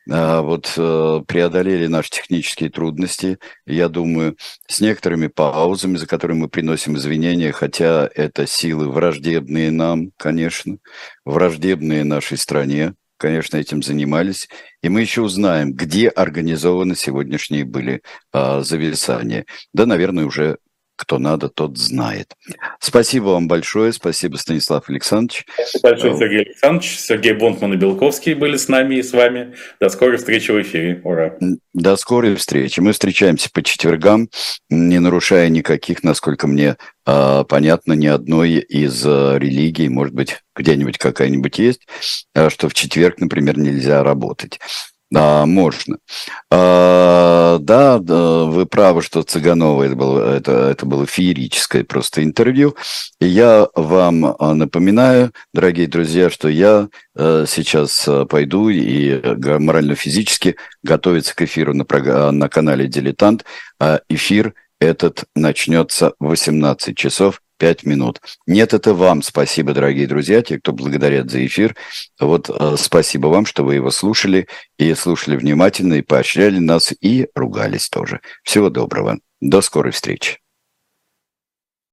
[0.09, 3.37] вот э, преодолели наши технические трудности,
[3.67, 4.37] я думаю,
[4.67, 10.77] с некоторыми паузами, за которые мы приносим извинения, хотя это силы враждебные нам, конечно,
[11.25, 14.49] враждебные нашей стране, конечно, этим занимались.
[14.81, 18.01] И мы еще узнаем, где организованы сегодняшние были
[18.31, 19.45] а, зависания.
[19.73, 20.57] Да, наверное, уже
[20.99, 22.35] кто надо, тот знает.
[22.81, 23.93] Спасибо вам большое.
[23.93, 25.45] Спасибо, Станислав Александрович.
[25.53, 26.99] Спасибо большое, Сергей Александрович.
[26.99, 29.55] Сергей Бонтман и Белковский были с нами и с вами.
[29.79, 30.99] До скорой встречи в эфире.
[31.05, 31.37] Ура.
[31.73, 32.81] До скорой встречи.
[32.81, 34.29] Мы встречаемся по четвергам,
[34.69, 36.75] не нарушая никаких, насколько мне
[37.05, 41.87] э, понятно, ни одной из э, религий, может быть, где-нибудь какая-нибудь есть,
[42.35, 44.59] э, что в четверг, например, нельзя работать.
[45.11, 45.97] Да, можно.
[46.51, 52.75] А, да, да, вы правы, что Цыганова это было, это, это было феерическое просто интервью.
[53.19, 60.57] И я вам а, напоминаю, дорогие друзья, что я а, сейчас а, пойду и морально-физически
[60.83, 63.45] готовиться к эфиру на, на канале «Дилетант».
[63.79, 68.21] А эфир этот начнется в 18 часов 5 минут.
[68.47, 71.75] Нет, это вам спасибо, дорогие друзья, те, кто благодарят за эфир.
[72.19, 74.47] Вот э, спасибо вам, что вы его слушали,
[74.79, 78.21] и слушали внимательно, и поощряли нас, и ругались тоже.
[78.43, 79.19] Всего доброго.
[79.41, 80.39] До скорой встречи.